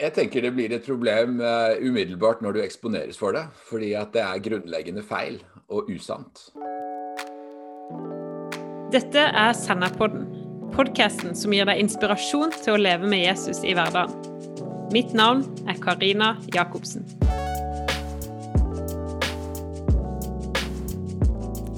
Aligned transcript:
Jeg 0.00 0.14
tenker 0.16 0.40
det 0.40 0.54
blir 0.56 0.72
et 0.72 0.86
problem 0.86 1.42
uh, 1.44 1.76
umiddelbart 1.76 2.40
når 2.40 2.56
du 2.56 2.62
eksponeres 2.62 3.18
for 3.20 3.36
det. 3.36 3.42
Fordi 3.68 3.92
at 4.00 4.14
det 4.14 4.22
er 4.24 4.40
grunnleggende 4.46 5.04
feil 5.04 5.36
og 5.68 5.90
usant. 5.92 6.46
Dette 8.90 9.26
er 9.28 9.52
Senderpodden, 9.54 10.24
podkasten 10.72 11.36
som 11.36 11.52
gir 11.52 11.68
deg 11.68 11.82
inspirasjon 11.84 12.56
til 12.62 12.78
å 12.78 12.80
leve 12.80 13.12
med 13.12 13.26
Jesus 13.26 13.60
i 13.60 13.76
hverdagen. 13.76 14.16
Mitt 14.90 15.12
navn 15.14 15.44
er 15.68 15.76
Karina 15.84 16.32
Jacobsen. 16.48 17.04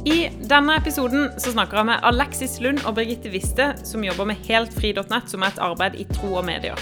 I 0.06 0.30
denne 0.46 0.78
episoden 0.78 1.28
så 1.42 1.52
snakker 1.52 1.82
jeg 1.82 1.90
med 1.90 2.06
Alexis 2.06 2.58
Lund 2.62 2.86
og 2.86 2.96
Birgitte 2.96 3.34
Wiste, 3.34 3.72
som 3.86 4.06
jobber 4.06 4.30
med 4.30 4.46
heltfri.nett, 4.46 5.30
som 5.30 5.42
er 5.42 5.52
et 5.52 5.62
arbeid 5.72 5.98
i 5.98 6.06
tro 6.14 6.36
og 6.38 6.46
medier. 6.46 6.78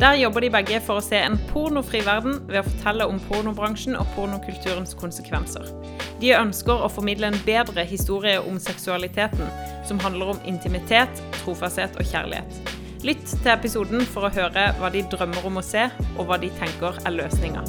Der 0.00 0.14
jobber 0.14 0.40
de 0.40 0.50
begge 0.50 0.78
for 0.86 1.00
å 1.00 1.02
se 1.02 1.18
en 1.18 1.34
pornofri 1.48 2.04
verden 2.06 2.36
ved 2.46 2.60
å 2.60 2.68
fortelle 2.68 3.08
om 3.10 3.18
pornobransjen 3.26 3.98
og 3.98 4.06
pornokulturens 4.14 4.94
konsekvenser. 5.00 5.66
De 6.22 6.30
ønsker 6.38 6.84
å 6.86 6.90
formidle 6.92 7.32
en 7.32 7.40
bedre 7.42 7.82
historie 7.82 8.38
om 8.38 8.62
seksualiteten, 8.62 9.50
som 9.90 9.98
handler 10.06 10.36
om 10.36 10.42
intimitet, 10.46 11.22
trofasthet 11.42 11.98
og 11.98 12.06
kjærlighet. 12.06 12.74
Lytt 13.02 13.26
til 13.26 13.54
episoden 13.56 14.06
for 14.06 14.28
å 14.28 14.34
høre 14.38 14.70
hva 14.78 14.94
de 14.94 15.02
drømmer 15.10 15.50
om 15.50 15.58
å 15.58 15.66
se, 15.66 15.88
og 16.14 16.28
hva 16.30 16.38
de 16.38 16.54
tenker 16.62 17.02
er 17.02 17.18
løsninga. 17.18 17.66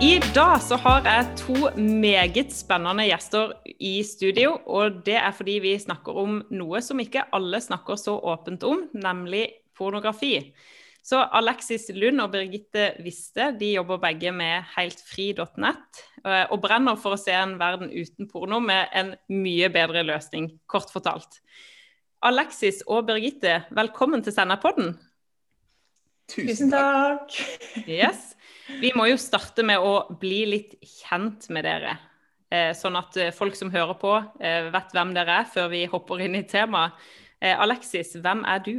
I 0.00 0.14
dag 0.32 0.62
så 0.64 0.78
har 0.80 1.04
jeg 1.04 1.32
to 1.36 1.54
meget 1.76 2.54
spennende 2.56 3.04
gjester 3.04 3.50
i 3.84 3.98
studio. 4.00 4.54
Og 4.64 5.02
det 5.04 5.18
er 5.20 5.34
fordi 5.36 5.58
vi 5.60 5.74
snakker 5.76 6.16
om 6.16 6.38
noe 6.56 6.80
som 6.80 7.02
ikke 7.02 7.26
alle 7.36 7.60
snakker 7.60 8.00
så 8.00 8.14
åpent 8.16 8.64
om, 8.64 8.86
nemlig 8.96 9.42
pornografi. 9.76 10.54
Så 11.04 11.20
Alexis 11.36 11.90
Lund 11.92 12.24
og 12.24 12.32
Birgitte 12.32 12.94
Wiste 13.04 13.50
de 13.60 13.74
jobber 13.74 14.00
begge 14.00 14.32
med 14.32 14.64
heltfri.nett 14.72 16.00
eh, 16.24 16.46
og 16.48 16.62
brenner 16.64 16.96
for 16.96 17.18
å 17.18 17.20
se 17.20 17.36
en 17.36 17.58
verden 17.60 17.92
uten 17.92 18.28
porno 18.30 18.56
med 18.64 18.88
en 18.96 19.12
mye 19.28 19.68
bedre 19.68 20.06
løsning, 20.08 20.48
kort 20.64 20.88
fortalt. 20.96 21.42
Alexis 22.24 22.80
og 22.88 23.04
Birgitte, 23.12 23.66
velkommen 23.76 24.24
til 24.24 24.32
Senderpodden. 24.32 24.94
Tusen 26.30 26.70
takk. 26.72 27.34
Yes. 27.86 28.30
Vi 28.78 28.92
må 28.94 29.08
jo 29.10 29.18
starte 29.18 29.64
med 29.66 29.82
å 29.82 30.04
bli 30.20 30.44
litt 30.48 30.76
kjent 30.86 31.48
med 31.50 31.66
dere. 31.66 31.96
Eh, 32.50 32.72
sånn 32.74 32.98
at 32.98 33.14
eh, 33.18 33.34
folk 33.34 33.54
som 33.58 33.70
hører 33.70 33.94
på, 33.98 34.16
eh, 34.42 34.70
vet 34.74 34.94
hvem 34.94 35.12
dere 35.14 35.40
er, 35.42 35.50
før 35.50 35.68
vi 35.70 35.84
hopper 35.90 36.22
inn 36.24 36.38
i 36.38 36.46
temaet. 36.50 36.98
Alexis, 37.40 38.10
hvem 38.20 38.42
er 38.44 38.58
du? 38.60 38.74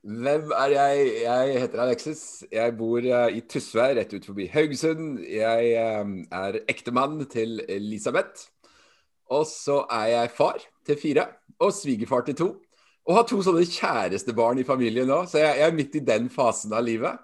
Hvem 0.00 0.52
er 0.56 0.70
jeg? 0.72 1.08
Jeg 1.20 1.58
heter 1.60 1.82
Alexis. 1.84 2.20
Jeg 2.48 2.72
bor 2.78 3.04
i 3.04 3.42
Tysvær, 3.44 3.92
rett 3.98 4.14
ut 4.16 4.24
forbi 4.24 4.46
Haugesund. 4.54 5.18
Jeg 5.20 5.74
er 5.76 6.56
ektemann 6.64 7.18
til 7.28 7.60
Elisabeth. 7.68 8.46
Og 9.28 9.44
så 9.50 9.82
er 9.92 10.06
jeg 10.14 10.32
far 10.38 10.64
til 10.88 10.96
fire, 11.02 11.26
og 11.60 11.74
svigerfar 11.76 12.24
til 12.24 12.38
to. 12.40 12.48
Og 13.06 13.14
har 13.14 13.26
to 13.30 13.38
sånne 13.44 13.62
kjærestebarn 13.70 14.58
i 14.58 14.66
familien 14.66 15.06
nå, 15.06 15.22
så 15.30 15.38
jeg 15.44 15.62
er 15.62 15.74
midt 15.74 15.94
i 15.94 16.02
den 16.02 16.26
fasen 16.32 16.74
av 16.74 16.82
livet. 16.86 17.20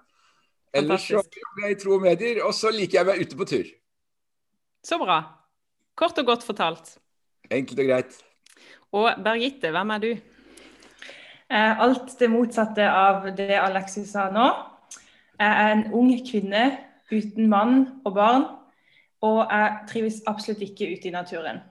Ellers 0.73 1.05
så 1.05 1.19
jobber 1.19 1.65
jeg 1.67 1.75
i 1.75 1.79
tro 1.81 1.97
og 1.97 2.05
medier, 2.05 2.39
og 2.47 2.53
så 2.55 2.71
liker 2.73 2.99
jeg 2.99 3.05
å 3.05 3.09
være 3.11 3.25
ute 3.27 3.39
på 3.39 3.47
tur. 3.49 3.71
Så 4.83 4.97
bra. 5.01 5.19
Kort 5.99 6.17
og 6.17 6.29
godt 6.31 6.45
fortalt. 6.47 6.95
Enkelt 7.51 7.83
og 7.83 7.89
greit. 7.91 8.15
Og 8.95 9.09
Bergitte, 9.25 9.73
hvem 9.75 9.91
er 9.93 10.01
du? 10.01 10.09
Eh, 11.53 11.81
alt 11.85 12.15
det 12.19 12.31
motsatte 12.31 12.87
av 12.87 13.27
det 13.37 13.59
Alexis 13.59 14.15
sa 14.15 14.29
nå. 14.33 14.47
Jeg 15.37 15.51
er 15.51 15.75
en 15.75 15.85
ung 15.93 16.13
kvinne 16.25 16.63
uten 17.11 17.49
mann 17.51 17.75
og 18.07 18.15
barn, 18.15 18.47
og 19.21 19.43
jeg 19.43 19.77
trives 19.91 20.21
absolutt 20.29 20.63
ikke 20.65 20.89
ute 20.95 21.11
i 21.11 21.13
naturen. 21.13 21.61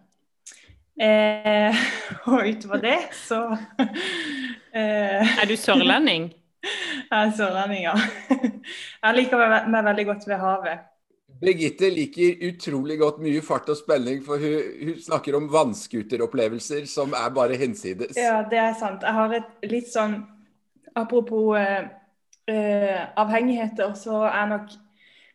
Eh, 1.01 1.83
og 2.31 2.47
utover 2.47 2.83
det, 2.83 2.99
så 3.17 3.41
eh, 4.77 5.35
Er 5.41 5.49
du 5.49 5.57
sørlending? 5.57 6.33
Jeg 7.13 7.19
er 7.19 7.33
sørlending, 7.37 7.85
ja. 7.89 7.95
Jeg 9.03 9.17
liker 9.17 9.41
meg 9.69 9.85
veldig 9.85 10.05
godt 10.13 10.27
ved 10.29 10.39
havet. 10.41 10.85
Birgitte 11.43 11.89
liker 11.91 12.45
utrolig 12.47 12.99
godt 13.01 13.19
mye 13.25 13.41
fart 13.43 13.73
og 13.73 13.77
spenning, 13.81 14.21
for 14.23 14.39
hun, 14.39 14.69
hun 14.85 15.01
snakker 15.03 15.37
om 15.37 15.49
vannskuteropplevelser 15.51 16.87
som 16.87 17.17
er 17.19 17.33
bare 17.35 17.59
hensides. 17.59 18.15
Ja, 18.17 18.45
det 18.49 18.61
er 18.63 18.77
sant. 18.79 19.03
Jeg 19.03 19.17
har 19.19 19.35
et 19.41 19.67
litt 19.73 19.91
sånn 19.91 20.21
Apropos 20.93 21.57
eh, 21.57 21.87
eh, 22.53 22.99
avhengigheter, 23.17 23.95
så 23.97 24.27
er 24.29 24.35
jeg 24.37 24.49
nok 24.51 24.75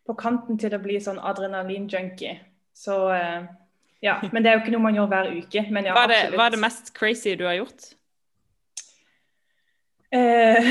på 0.06 0.16
kanten 0.22 0.60
til 0.62 0.76
å 0.76 0.82
bli 0.84 1.00
sånn 1.02 1.18
adrenalin-junkie. 1.18 2.36
Så 2.78 2.98
uh, 3.10 3.48
ja. 4.04 4.18
Men 4.32 4.44
det 4.44 4.52
er 4.52 4.58
jo 4.58 4.64
ikke 4.64 4.74
noe 4.76 4.86
man 4.86 4.98
gjør 4.98 5.12
hver 5.12 5.30
uke. 5.34 5.64
Men 5.74 5.90
ja, 5.90 5.96
hva, 5.98 6.06
er 6.08 6.14
det, 6.14 6.38
hva 6.38 6.48
er 6.48 6.56
det 6.56 6.62
mest 6.62 6.94
crazy 6.98 7.36
du 7.38 7.46
har 7.48 7.58
gjort? 7.60 7.94
Eh, 10.16 10.68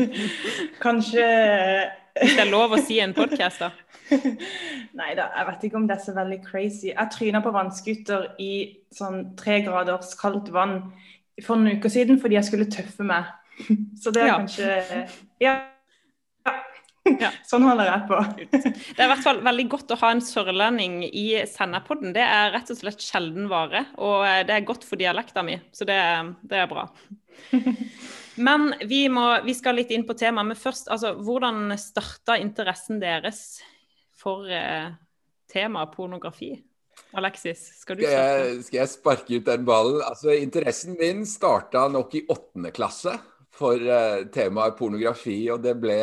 kanskje 0.84 1.26
Hvis 2.18 2.32
det 2.34 2.42
er 2.42 2.50
lov 2.50 2.74
å 2.74 2.80
si 2.82 2.98
en 2.98 3.14
podkast, 3.14 3.62
da? 3.62 3.70
Nei 4.98 5.12
da, 5.14 5.28
jeg 5.36 5.46
vet 5.46 5.66
ikke 5.68 5.78
om 5.78 5.86
det 5.86 5.96
er 5.96 6.02
så 6.02 6.14
veldig 6.16 6.40
crazy. 6.48 6.90
Jeg 6.90 7.12
tryna 7.14 7.42
på 7.44 7.52
vannskuter 7.54 8.32
i 8.42 8.52
sånn 8.94 9.36
tre 9.38 9.60
graders 9.66 10.16
kaldt 10.18 10.50
vann 10.54 10.80
for 11.44 11.60
noen 11.60 11.78
uker 11.78 11.92
siden 11.92 12.18
fordi 12.20 12.40
jeg 12.40 12.48
skulle 12.50 12.70
tøffe 12.72 13.06
meg. 13.06 13.30
Så 14.02 14.12
det 14.14 14.24
er 14.24 14.32
ja. 14.32 14.38
kanskje 14.40 15.04
ja. 15.42 15.54
Ja. 17.18 17.30
Sånn 17.50 17.66
holder 17.66 17.90
jeg 17.90 18.06
på. 18.10 18.20
det 18.50 18.98
er 18.98 19.06
i 19.06 19.10
hvert 19.12 19.24
fall 19.24 19.42
veldig 19.44 19.66
godt 19.72 19.94
å 19.94 19.98
ha 20.02 20.12
en 20.14 20.22
sørlending 20.24 21.00
i 21.08 21.26
Senderpodden. 21.50 22.14
Det 22.16 22.24
er 22.24 22.54
rett 22.54 22.70
og 22.72 22.80
slett 22.80 23.04
sjelden 23.04 23.50
vare, 23.50 23.86
og 23.98 24.24
det 24.48 24.56
er 24.56 24.68
godt 24.68 24.86
for 24.86 25.00
dialekta 25.00 25.44
mi, 25.46 25.58
så 25.74 25.88
det, 25.88 26.00
det 26.46 26.62
er 26.62 26.70
bra. 26.70 26.86
Men 28.40 28.70
vi, 28.88 29.04
må, 29.12 29.26
vi, 29.44 29.54
skal 29.56 29.76
litt 29.80 29.92
inn 29.94 30.06
på 30.08 30.16
temaet. 30.18 30.52
Men 30.52 30.58
først, 30.58 30.88
altså, 30.92 31.12
hvordan 31.18 31.74
starta 31.80 32.38
interessen 32.40 33.00
deres 33.02 33.60
for 34.20 34.48
eh, 34.48 34.92
temaet 35.50 35.94
pornografi? 35.96 36.54
Alexis, 37.16 37.62
skal 37.80 37.98
du 37.98 38.04
starte? 38.04 38.14
Skal 38.14 38.54
jeg, 38.54 38.64
skal 38.66 38.78
jeg 38.78 38.92
sparke 38.92 39.40
ut 39.40 39.48
den 39.48 39.66
ballen? 39.66 40.00
Altså, 40.06 40.32
Interessen 40.36 40.96
min 41.00 41.24
starta 41.28 41.86
nok 41.90 42.14
i 42.16 42.24
åttende 42.30 42.72
klasse 42.76 43.16
for 43.60 43.82
uh, 43.84 44.24
temaet 44.32 44.78
pornografi. 44.78 45.42
Og 45.52 45.60
det 45.64 45.76
ble 45.82 45.98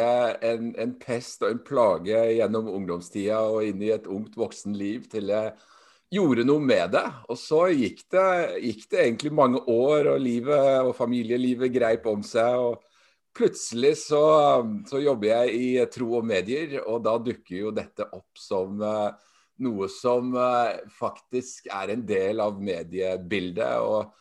en, 0.46 0.72
en, 0.78 0.94
pest 1.02 1.44
og 1.44 1.56
en 1.56 1.64
plage 1.66 2.22
gjennom 2.38 2.70
ungdomstida 2.74 3.42
og 3.50 3.66
inn 3.68 3.82
i 3.84 3.94
et 3.96 4.08
ungt 4.12 4.38
voksenliv 4.38 5.10
til 5.12 5.34
jeg 5.34 5.56
gjorde 6.14 6.46
noe 6.48 6.64
med 6.64 6.94
det. 6.96 7.06
Og 7.28 7.40
så 7.40 7.64
gikk 7.74 8.04
det, 8.14 8.28
gikk 8.64 8.84
det, 8.92 9.00
egentlig 9.04 9.34
mange 9.36 9.64
år, 9.72 10.14
og 10.14 10.22
livet 10.24 10.84
og 10.84 10.94
familielivet 10.98 11.74
greip 11.74 12.08
om 12.10 12.24
seg. 12.26 12.60
og 12.62 12.84
Plutselig 13.38 13.98
så, 14.02 14.24
så 14.90 15.02
jobber 15.04 15.30
jeg 15.30 15.58
i 15.58 15.72
tro 15.94 16.16
og 16.18 16.26
medier, 16.26 16.80
og 16.88 17.04
da 17.06 17.18
dukker 17.22 17.58
jo 17.60 17.74
dette 17.76 18.08
opp 18.16 18.40
som 18.42 18.80
uh, 18.82 19.12
noe 19.62 19.90
som 19.94 20.32
uh, 20.38 20.78
faktisk 20.98 21.70
er 21.74 21.94
en 21.94 22.06
del 22.08 22.42
av 22.42 22.58
mediebildet. 22.62 23.78
og 23.82 24.14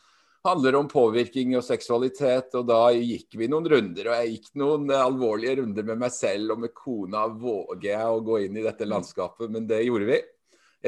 handler 0.47 0.77
om 0.79 0.87
påvirkning 0.89 1.55
og 1.57 1.65
seksualitet. 1.65 2.55
Og 2.57 2.65
da 2.69 2.79
gikk 2.95 3.37
vi 3.39 3.49
noen 3.51 3.67
runder, 3.71 4.09
og 4.09 4.17
jeg 4.21 4.33
gikk 4.33 4.49
noen 4.61 4.89
alvorlige 4.95 5.59
runder 5.61 5.85
med 5.91 6.01
meg 6.05 6.13
selv 6.15 6.55
og 6.55 6.63
med 6.63 6.73
kona. 6.77 7.27
Våger 7.27 7.91
jeg 7.93 8.15
å 8.15 8.23
gå 8.25 8.41
inn 8.45 8.59
i 8.59 8.65
dette 8.65 8.87
landskapet? 8.87 9.51
Men 9.53 9.67
det 9.69 9.83
gjorde 9.85 10.09
vi. 10.09 10.19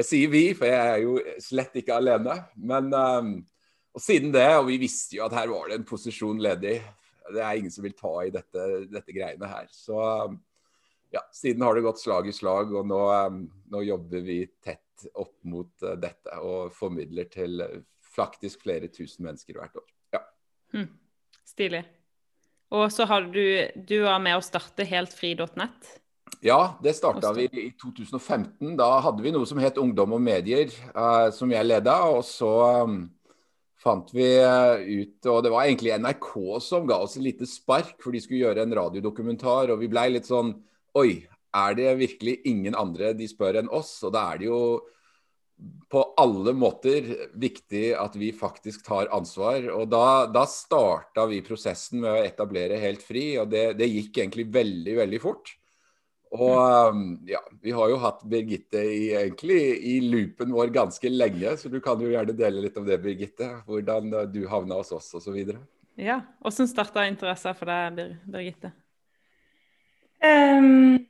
Jeg 0.00 0.06
sier 0.06 0.30
vi, 0.32 0.44
for 0.56 0.70
jeg 0.70 0.92
er 0.94 1.02
jo 1.04 1.16
slett 1.42 1.80
ikke 1.80 1.98
alene. 1.98 2.36
Men 2.56 2.92
um, 2.94 3.32
og 3.90 4.04
siden 4.04 4.30
det, 4.34 4.46
og 4.56 4.68
vi 4.70 4.78
visste 4.80 5.18
jo 5.18 5.26
at 5.26 5.34
her 5.34 5.50
var 5.50 5.70
det 5.70 5.80
en 5.80 5.88
posisjon 5.88 6.40
ledig. 6.42 6.78
Det 7.30 7.42
er 7.42 7.58
ingen 7.58 7.74
som 7.74 7.84
vil 7.86 7.96
ta 7.98 8.14
i 8.24 8.32
dette, 8.34 8.68
dette 8.90 9.14
greiene 9.14 9.50
her. 9.50 9.66
Så 9.74 9.98
um, 9.98 10.38
ja, 11.10 11.24
siden 11.34 11.66
har 11.66 11.74
det 11.74 11.84
gått 11.84 12.02
slag 12.02 12.30
i 12.30 12.34
slag, 12.34 12.70
og 12.70 12.86
nå, 12.86 13.00
um, 13.26 13.42
nå 13.72 13.82
jobber 13.86 14.22
vi 14.24 14.44
tett 14.62 15.10
opp 15.18 15.36
mot 15.48 15.88
dette 15.96 16.36
og 16.44 16.74
formidler 16.76 17.28
til 17.32 17.62
faktisk 18.14 18.64
flere 18.64 18.90
tusen 18.92 19.26
mennesker 19.26 19.58
hvert 19.58 19.80
år. 19.80 19.88
Ja. 20.16 20.24
Hmm. 20.74 20.90
Stilig. 21.46 21.84
Og 22.70 22.86
så 22.94 23.06
har 23.10 23.26
du, 23.34 23.44
du 23.74 23.96
var 24.04 24.20
med 24.22 24.38
å 24.38 24.44
starte 24.44 24.86
heltfri.nett. 24.86 25.96
Ja, 26.40 26.76
det 26.82 26.94
starta 26.96 27.32
vi 27.34 27.48
i 27.50 27.70
2015. 27.76 28.76
Da 28.78 28.92
hadde 29.04 29.24
vi 29.24 29.32
noe 29.34 29.48
som 29.48 29.58
het 29.60 29.80
Ungdom 29.80 30.14
og 30.16 30.22
medier, 30.22 30.70
uh, 30.94 31.28
som 31.34 31.50
jeg 31.50 31.66
leda. 31.66 31.96
Og 32.14 32.22
så 32.24 32.52
um, 32.86 33.02
fant 33.82 34.14
vi 34.14 34.28
uh, 34.38 34.78
ut 34.78 35.28
Og 35.32 35.42
det 35.44 35.52
var 35.52 35.66
egentlig 35.66 35.96
NRK 35.98 36.30
som 36.62 36.86
ga 36.88 37.00
oss 37.02 37.18
et 37.18 37.26
lite 37.26 37.48
spark, 37.50 37.96
for 38.00 38.14
de 38.14 38.22
skulle 38.22 38.44
gjøre 38.44 38.64
en 38.64 38.78
radiodokumentar. 38.78 39.74
Og 39.74 39.82
vi 39.82 39.90
blei 39.90 40.06
litt 40.14 40.30
sånn 40.30 40.54
Oi, 40.98 41.20
er 41.54 41.76
det 41.78 41.98
virkelig 41.98 42.40
ingen 42.46 42.78
andre 42.78 43.12
de 43.18 43.28
spør 43.30 43.60
enn 43.60 43.70
oss? 43.74 43.92
Og 44.06 44.14
da 44.14 44.28
er 44.30 44.40
det 44.40 44.48
jo 44.48 44.62
på 45.90 46.02
alle 46.22 46.52
måter 46.54 47.06
viktig 47.34 47.90
at 47.98 48.14
vi 48.18 48.30
faktisk 48.36 48.84
tar 48.86 49.10
ansvar. 49.14 49.66
Og 49.74 49.88
da, 49.90 50.26
da 50.30 50.44
starta 50.48 51.26
vi 51.30 51.42
prosessen 51.46 52.04
med 52.04 52.12
å 52.12 52.26
etablere 52.26 52.78
Helt 52.80 53.02
fri, 53.02 53.32
og 53.42 53.50
det, 53.50 53.72
det 53.80 53.90
gikk 53.90 54.20
egentlig 54.22 54.46
veldig, 54.54 54.94
veldig 55.02 55.20
fort. 55.22 55.56
Og 56.30 57.26
ja, 57.26 57.40
vi 57.58 57.72
har 57.74 57.90
jo 57.90 57.98
hatt 58.04 58.22
Birgitte 58.30 58.84
i, 58.86 59.08
egentlig 59.18 59.58
i 59.90 59.96
loopen 60.04 60.54
vår 60.54 60.70
ganske 60.74 61.10
lenge, 61.10 61.56
så 61.58 61.72
du 61.72 61.80
kan 61.82 61.98
jo 61.98 62.12
gjerne 62.12 62.36
dele 62.38 62.62
litt 62.62 62.78
om 62.78 62.86
det, 62.86 63.00
Birgitte. 63.02 63.48
Hvordan 63.66 64.14
du 64.30 64.44
havna 64.50 64.78
hos 64.78 64.94
oss 64.94 65.10
osv. 65.18 65.40
Ja, 65.98 66.20
Hvordan 66.38 66.70
starta 66.70 67.08
interessen 67.10 67.58
for 67.58 67.72
deg, 67.72 68.14
Birgitte? 68.30 68.70
Um, 70.22 71.00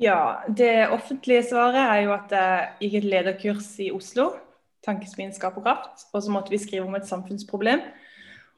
ja, 0.00 0.44
det 0.48 0.88
offentlige 0.94 1.44
svaret 1.50 1.82
er 1.82 2.00
jo 2.04 2.14
at 2.14 2.32
jeg 2.34 2.72
gikk 2.80 2.96
et 3.00 3.10
lederkurs 3.12 3.68
i 3.82 3.90
Oslo. 3.94 4.32
Tankesmien 4.84 5.32
Skap 5.32 5.56
og 5.58 5.64
kraft. 5.66 6.08
Og 6.12 6.24
så 6.24 6.32
måtte 6.32 6.52
vi 6.52 6.60
skrive 6.60 6.86
om 6.86 6.96
et 6.98 7.08
samfunnsproblem. 7.08 7.84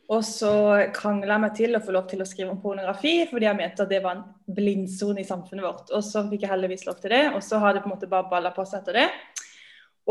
Og 0.07 0.23
så 0.23 0.53
krangla 0.95 1.35
jeg 1.35 1.43
meg 1.43 1.55
til 1.59 1.75
å 1.75 1.83
få 1.83 1.95
lov 1.95 2.07
til 2.11 2.23
å 2.23 2.27
skrive 2.29 2.53
om 2.53 2.61
pornografi, 2.63 3.25
fordi 3.27 3.49
jeg 3.49 3.59
mente 3.59 3.83
at 3.83 3.91
det 3.91 3.99
var 4.05 4.21
en 4.21 4.55
blindsone 4.55 5.23
i 5.23 5.27
samfunnet 5.27 5.67
vårt. 5.67 5.91
Og 5.91 6.05
så 6.07 6.23
fikk 6.31 6.45
jeg 6.45 6.53
heldigvis 6.53 6.87
lov 6.87 7.01
til 7.03 7.15
det, 7.15 7.25
og 7.35 7.43
så 7.43 7.59
har 7.63 7.75
det 7.75 7.83
på 7.83 7.91
en 7.91 7.97
måte 7.97 8.11
bare 8.11 8.31
balla 8.31 8.53
på 8.55 8.65
seg 8.69 8.85
etter 8.85 9.01
det. 9.01 9.07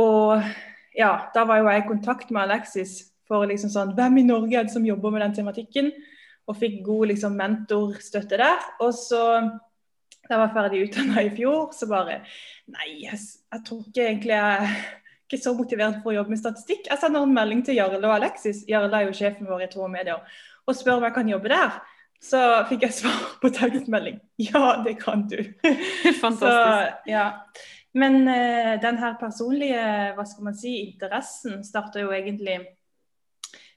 Og 0.04 0.44
ja, 0.96 1.14
da 1.32 1.46
var 1.48 1.62
jo 1.62 1.70
jeg 1.72 1.84
i 1.86 1.88
kontakt 1.88 2.34
med 2.36 2.44
Alexis 2.44 2.98
for 3.26 3.48
liksom 3.48 3.72
sånn 3.72 3.96
Hvem 3.96 4.20
i 4.20 4.26
Norge 4.28 4.60
er 4.60 4.68
det 4.68 4.76
som 4.76 4.86
jobber 4.86 5.16
med 5.16 5.24
den 5.24 5.38
tematikken? 5.40 5.94
Og 6.46 6.60
fikk 6.60 6.82
god 6.86 7.14
liksom 7.14 7.40
mentorstøtte 7.40 8.38
der. 8.42 8.68
Og 8.84 8.92
så 9.00 9.24
da 10.26 10.36
jeg 10.36 10.42
var 10.42 10.54
ferdig 10.56 10.84
utdanna 10.88 11.24
i 11.26 11.34
fjor, 11.38 11.72
så 11.76 11.88
bare 11.90 12.22
Nei, 12.74 12.88
jeg, 13.04 13.20
jeg, 13.54 13.62
tror 13.68 13.82
ikke 13.86 14.06
egentlig 14.08 14.34
jeg 14.34 14.70
ikke 15.26 15.42
så 15.42 15.54
motivert 15.58 16.00
for 16.04 16.12
å 16.12 16.20
jobbe 16.20 16.34
med 16.34 16.42
statistikk. 16.42 16.88
Jeg 16.90 17.02
sender 17.02 17.26
en 17.26 17.34
melding 17.34 17.64
til 17.66 17.78
Jarle 17.80 18.02
og 18.02 18.16
Alexis, 18.16 18.64
Jarle 18.70 18.94
er 18.94 19.08
jo 19.08 19.18
sjefen 19.18 19.50
vår 19.50 19.66
i 19.66 19.70
Tro 19.72 19.86
og 19.86 19.92
Medier, 19.94 20.22
og 20.66 20.78
spør 20.78 21.00
om 21.00 21.06
jeg 21.08 21.16
kan 21.18 21.30
jobbe 21.30 21.52
der. 21.54 21.80
Så 22.26 22.42
fikk 22.70 22.86
jeg 22.88 22.96
svar 22.96 23.18
på 23.42 23.52
tekstmelding. 23.54 24.20
Ja, 24.42 24.82
det 24.86 24.98
kan 25.02 25.26
du. 25.30 25.38
Fantastisk. 26.24 26.42
Så, 26.42 27.10
ja. 27.10 27.26
Men 27.96 28.26
uh, 28.28 28.76
den 28.82 28.98
her 29.00 29.18
personlige 29.20 29.84
hva 30.18 30.26
skal 30.28 30.50
man 30.50 30.58
si, 30.58 30.78
interessen 30.90 31.62
starta 31.64 32.02
jo 32.02 32.12
egentlig 32.16 32.58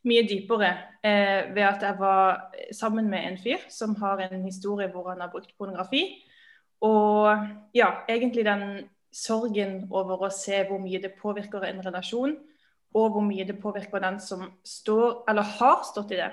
mye 0.08 0.24
dypere 0.26 0.70
uh, 1.04 1.42
ved 1.54 1.64
at 1.66 1.84
jeg 1.86 1.98
var 2.00 2.48
sammen 2.74 3.10
med 3.10 3.26
en 3.28 3.38
fyr 3.42 3.68
som 3.72 3.94
har 4.00 4.24
en 4.26 4.44
historie 4.46 4.88
hvor 4.92 5.12
han 5.12 5.22
har 5.22 5.30
brukt 5.32 5.54
pornografi. 5.58 6.06
Og 6.84 7.48
ja, 7.74 7.88
egentlig 8.08 8.44
den 8.46 8.64
sorgen 9.14 9.80
over 9.90 10.26
å 10.26 10.34
se 10.34 10.60
hvor 10.68 10.80
mye 10.82 11.00
det 11.02 11.16
påvirker 11.18 11.64
en 11.66 11.80
relasjon, 11.84 12.36
og 12.96 13.08
hvor 13.14 13.24
mye 13.24 13.46
det 13.48 13.58
påvirker 13.60 14.02
den 14.02 14.20
som 14.22 14.44
står, 14.64 15.24
eller 15.28 15.56
har 15.58 15.82
stått 15.88 16.14
i 16.14 16.20
det. 16.20 16.30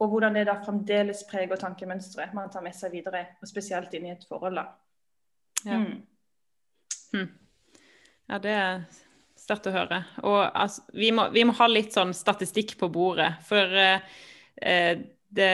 Og 0.00 0.14
hvordan 0.14 0.38
det 0.38 0.46
da 0.48 0.56
fremdeles 0.64 1.26
preger 1.28 1.60
tankemønsteret 1.60 2.32
man 2.34 2.50
tar 2.52 2.64
med 2.64 2.74
seg 2.76 2.94
videre, 2.94 3.26
og 3.42 3.50
spesielt 3.50 3.92
inn 3.94 4.08
i 4.08 4.14
et 4.14 4.24
forhold. 4.28 4.56
da. 4.56 4.66
Ja. 5.66 5.78
Mm. 5.78 6.00
Hm. 7.10 7.30
ja, 8.30 8.38
det 8.38 8.50
er 8.54 8.82
sterkt 9.38 9.66
å 9.66 9.74
høre. 9.74 10.02
Og 10.22 10.40
altså, 10.46 10.84
vi, 10.94 11.10
må, 11.12 11.26
vi, 11.34 11.44
må, 11.44 11.54
ha 11.58 11.66
litt 11.68 11.92
sånn 11.96 12.14
statistikk 12.16 12.76
på 12.80 12.88
bordet. 12.92 13.32
For 13.46 13.76
eh, 13.82 15.02
det, 15.28 15.50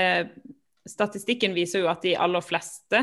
statistikken 0.86 1.56
viser 1.56 1.82
jo 1.82 1.90
at 1.90 2.04
de 2.04 2.14
aller 2.20 2.44
fleste 2.44 3.02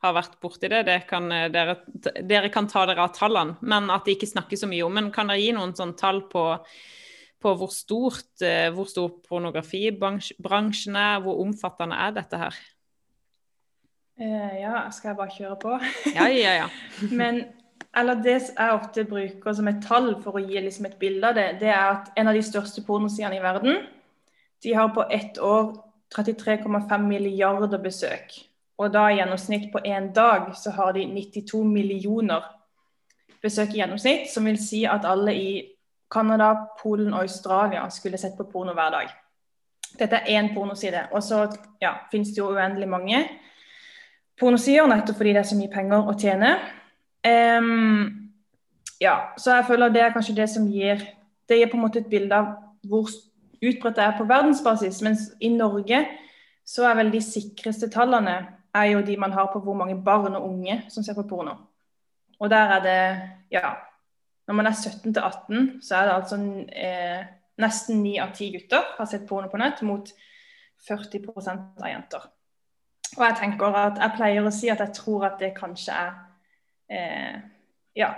har 0.00 0.16
vært 0.16 0.38
borti 0.40 0.70
det. 0.72 0.84
det 0.88 0.98
kan, 1.08 1.30
eh, 1.32 1.48
dere, 1.52 1.76
dere, 2.24 2.48
kan 2.52 2.68
ta 2.68 2.86
dere 2.88 3.04
av 3.04 3.14
tallene, 3.16 3.56
men 3.60 3.90
at 3.92 4.06
det 4.06 4.16
ikke 4.16 4.32
snakkes 4.32 4.64
så 4.64 4.70
mye 4.70 4.86
om. 4.86 4.96
Men 4.96 5.12
kan 5.12 5.30
dere 5.30 5.42
gi 5.42 5.52
noen 5.56 5.74
sånn 5.76 5.96
tall 5.98 6.22
på, 6.32 6.44
på 7.40 7.54
hvor, 7.60 7.72
stort, 7.74 8.32
eh, 8.44 8.70
hvor 8.74 8.88
stor 8.88 9.12
pornografibransjen 9.28 10.96
er, 10.96 11.20
hvor 11.24 11.42
omfattende 11.44 12.00
er 12.00 12.16
dette 12.16 12.40
her? 12.40 12.60
Uh, 14.20 14.52
ja, 14.60 14.82
skal 14.92 15.14
jeg 15.14 15.16
bare 15.16 15.32
kjøre 15.32 15.56
på? 15.62 15.76
ja, 16.18 16.26
ja, 16.28 16.56
ja. 16.64 16.68
men 17.22 17.44
eller 17.96 18.20
det 18.22 18.36
jeg 18.36 18.74
ofte 18.74 19.06
bruker 19.08 19.54
som 19.56 19.68
et 19.70 19.80
tall 19.82 20.12
for 20.22 20.38
å 20.38 20.42
gi 20.44 20.60
liksom 20.62 20.86
et 20.86 20.98
bilde 21.00 21.26
av 21.26 21.34
det, 21.34 21.46
det 21.62 21.72
er 21.72 21.86
at 21.96 22.12
en 22.20 22.28
av 22.30 22.36
de 22.36 22.42
største 22.44 22.84
pornosidene 22.86 23.40
i 23.40 23.42
verden, 23.42 23.80
de 24.62 24.74
har 24.76 24.92
på 24.94 25.06
ett 25.10 25.40
år 25.42 25.72
33,5 26.14 27.06
milliarder 27.06 27.80
besøk. 27.82 28.36
Og 28.80 28.88
da 28.92 29.10
i 29.10 29.18
gjennomsnitt 29.18 29.68
på 29.72 29.82
én 29.84 30.08
dag 30.16 30.54
så 30.56 30.72
har 30.72 30.94
de 30.96 31.04
92 31.04 31.64
millioner 31.68 32.46
besøk 33.42 33.74
i 33.74 33.80
gjennomsnitt, 33.82 34.30
som 34.32 34.46
vil 34.48 34.56
si 34.60 34.84
at 34.88 35.04
alle 35.04 35.34
i 35.36 35.50
Canada, 36.10 36.54
Polen 36.80 37.12
og 37.14 37.26
Australia 37.26 37.84
skulle 37.92 38.18
sett 38.18 38.38
på 38.38 38.48
porno 38.52 38.72
hver 38.74 38.90
dag. 38.94 39.12
Dette 39.98 40.16
er 40.16 40.40
én 40.40 40.52
pornoside. 40.54 41.06
Og 41.12 41.22
så 41.22 41.44
ja, 41.82 41.92
finnes 42.10 42.32
det 42.32 42.38
jo 42.38 42.50
uendelig 42.54 42.88
mange 42.88 43.22
pornosider, 44.40 44.88
nettopp 44.88 45.16
fordi 45.20 45.34
det 45.36 45.42
er 45.42 45.50
så 45.50 45.58
mye 45.58 45.72
penger 45.72 46.08
å 46.08 46.16
tjene. 46.18 46.54
Um, 47.26 48.30
ja, 49.00 49.16
så 49.36 49.58
jeg 49.58 49.66
føler 49.68 49.92
det 49.92 50.04
er 50.06 50.14
kanskje 50.14 50.38
det 50.38 50.46
som 50.48 50.64
gir 50.72 51.02
Det 51.48 51.58
gir 51.58 51.68
på 51.68 51.76
en 51.76 51.82
måte 51.82 51.98
et 51.98 52.06
bilde 52.08 52.32
av 52.32 52.46
hvor 52.86 53.08
utbredt 53.60 53.96
det 53.98 54.04
er 54.04 54.12
på 54.16 54.24
verdensbasis. 54.24 55.00
Mens 55.02 55.24
i 55.42 55.48
Norge 55.50 56.04
så 56.64 56.86
er 56.86 56.94
vel 57.00 57.10
de 57.10 57.20
sikreste 57.24 57.88
tallene 57.90 58.36
er 58.74 58.92
jo 58.92 59.02
de 59.06 59.16
man 59.18 59.32
har 59.32 59.50
på 59.52 59.60
hvor 59.64 59.74
mange 59.74 59.98
barn 60.04 60.36
og 60.38 60.46
unge 60.48 60.82
som 60.88 61.04
ser 61.04 61.14
på 61.18 61.26
porno. 61.28 61.54
Og 62.40 62.50
der 62.50 62.76
er 62.76 62.82
det 62.84 63.30
ja 63.50 63.74
Når 64.48 64.54
man 64.54 64.66
er 64.66 64.72
17 64.72 65.14
til 65.14 65.22
18, 65.22 65.82
så 65.82 65.96
er 65.96 66.04
det 66.04 66.14
altså 66.14 66.36
eh, 66.72 67.26
nesten 67.58 68.02
ni 68.02 68.16
av 68.18 68.32
ti 68.34 68.48
gutter 68.50 68.82
har 68.96 69.06
sett 69.06 69.26
porno 69.28 69.48
på 69.48 69.60
nett, 69.60 69.82
mot 69.82 70.08
40 70.88 71.20
av 71.78 71.86
jenter. 71.86 72.24
Og 73.16 73.24
jeg 73.24 73.36
tenker 73.38 73.76
at 73.78 74.00
jeg 74.00 74.16
pleier 74.16 74.46
å 74.46 74.50
si 74.54 74.70
at 74.72 74.82
jeg 74.82 74.94
tror 74.96 75.28
at 75.28 75.38
det 75.38 75.52
kanskje 75.54 75.94
er 75.94 76.10
eh, 76.90 77.38
Ja, 77.94 78.10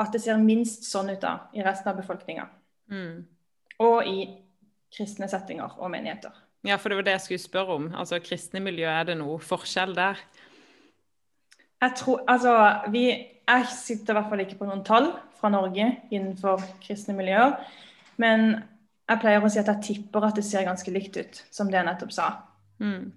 at 0.00 0.12
det 0.12 0.20
ser 0.20 0.36
minst 0.40 0.84
sånn 0.88 1.10
ut 1.12 1.20
da 1.20 1.34
i 1.52 1.64
resten 1.64 1.90
av 1.92 1.96
befolkninga. 2.00 2.46
Mm. 2.90 3.26
Og 3.84 4.06
i 4.08 4.20
kristne 4.92 5.28
settinger 5.28 5.76
og 5.78 5.90
menigheter. 5.92 6.32
Ja, 6.66 6.76
for 6.76 6.92
det 6.92 7.00
var 7.00 7.06
det 7.08 7.16
jeg 7.16 7.24
skulle 7.24 7.42
spørre 7.42 7.76
om. 7.78 7.90
Altså, 7.96 8.20
Kristne 8.22 8.60
miljø, 8.60 8.88
er 8.88 9.08
det 9.08 9.16
noe 9.20 9.38
forskjell 9.40 9.94
der? 9.96 10.20
Jeg 11.80 11.96
tror, 11.96 12.20
altså, 12.28 12.54
vi, 12.92 13.06
jeg 13.48 13.68
sitter 13.72 14.12
i 14.12 14.18
hvert 14.18 14.32
fall 14.32 14.42
ikke 14.44 14.58
på 14.58 14.68
noen 14.68 14.82
tall 14.84 15.08
fra 15.40 15.48
Norge 15.52 15.86
innenfor 16.12 16.60
kristne 16.84 17.16
miljøer. 17.16 17.56
Men 18.20 18.50
jeg 19.08 19.22
pleier 19.22 19.42
å 19.42 19.48
si 19.50 19.62
at 19.62 19.70
jeg 19.72 19.86
tipper 19.86 20.28
at 20.28 20.36
det 20.36 20.44
ser 20.46 20.68
ganske 20.68 20.92
likt 20.92 21.16
ut, 21.16 21.40
som 21.50 21.70
det 21.70 21.80
jeg 21.80 21.88
nettopp 21.88 22.12
sa. 22.14 22.28
Mm. 22.84 23.08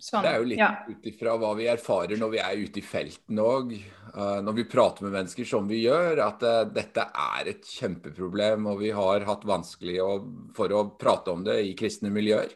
Sånn, 0.00 0.24
det 0.24 0.30
er 0.30 0.38
jo 0.40 0.46
litt 0.48 0.60
ja. 0.60 0.68
ut 0.88 1.08
ifra 1.10 1.34
hva 1.36 1.50
vi 1.58 1.66
erfarer 1.68 2.16
når 2.16 2.30
vi 2.32 2.38
er 2.40 2.60
ute 2.62 2.80
i 2.80 2.84
felten 2.84 3.40
òg. 3.42 3.74
Uh, 4.14 4.20
eh, 4.20 4.38
når 4.46 4.56
vi 4.56 4.68
prater 4.72 5.04
med 5.04 5.12
mennesker 5.18 5.48
som 5.48 5.68
vi 5.68 5.82
gjør, 5.82 6.22
at 6.24 6.44
uh, 6.46 6.62
dette 6.72 7.04
er 7.04 7.50
et 7.52 7.68
kjempeproblem. 7.68 8.68
Og 8.72 8.80
vi 8.84 8.94
har 8.96 9.26
hatt 9.28 9.44
vanskelig 9.48 9.98
å, 10.04 10.10
for 10.56 10.72
å 10.72 10.86
prate 11.00 11.34
om 11.34 11.44
det 11.44 11.58
i 11.66 11.76
kristne 11.76 12.12
miljøer. 12.12 12.52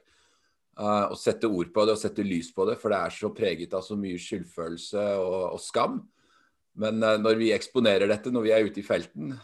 Uh, 0.75 1.13
og 1.13 1.19
sette 1.21 1.47
ord 1.47 1.69
på 1.71 1.85
det 1.87 1.95
og 1.95 2.01
sette 2.01 2.25
lys 2.27 2.49
på 2.51 2.65
det, 2.67 2.75
for 2.81 2.91
det 2.91 2.99
er 2.99 3.13
så 3.15 3.29
preget 3.31 3.75
av 3.79 3.85
så 3.87 3.95
mye 3.95 4.19
skyldfølelse 4.19 5.05
og, 5.23 5.37
og 5.55 5.61
skam. 5.63 6.01
Men 6.83 6.99
uh, 6.99 7.15
når 7.23 7.39
vi 7.39 7.53
eksponerer 7.55 8.11
dette, 8.11 8.33
når 8.35 8.43
vi 8.43 8.55
er 8.57 8.67
ute 8.67 8.83
i 8.83 8.87
felten, 8.87 9.37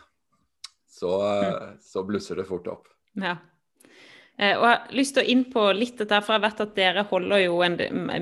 så, 0.90 1.12
uh, 1.22 1.68
så 1.86 2.02
blusser 2.08 2.40
det 2.40 2.48
fort 2.50 2.66
opp. 2.72 2.90
Ja. 3.14 3.36
Og 4.40 4.62
jeg 4.64 4.72
har 4.72 4.92
lyst 4.96 5.12
til 5.12 5.20
å 5.20 5.30
inn 5.34 5.42
på 5.52 5.62
litt 5.76 5.98
dette, 6.00 6.16
for 6.24 6.32
jeg 6.32 6.42
vet 6.46 6.60
at 6.64 6.70
dere 6.72 7.02
holder 7.10 7.42
jo 7.42 7.58
en, 7.60 7.74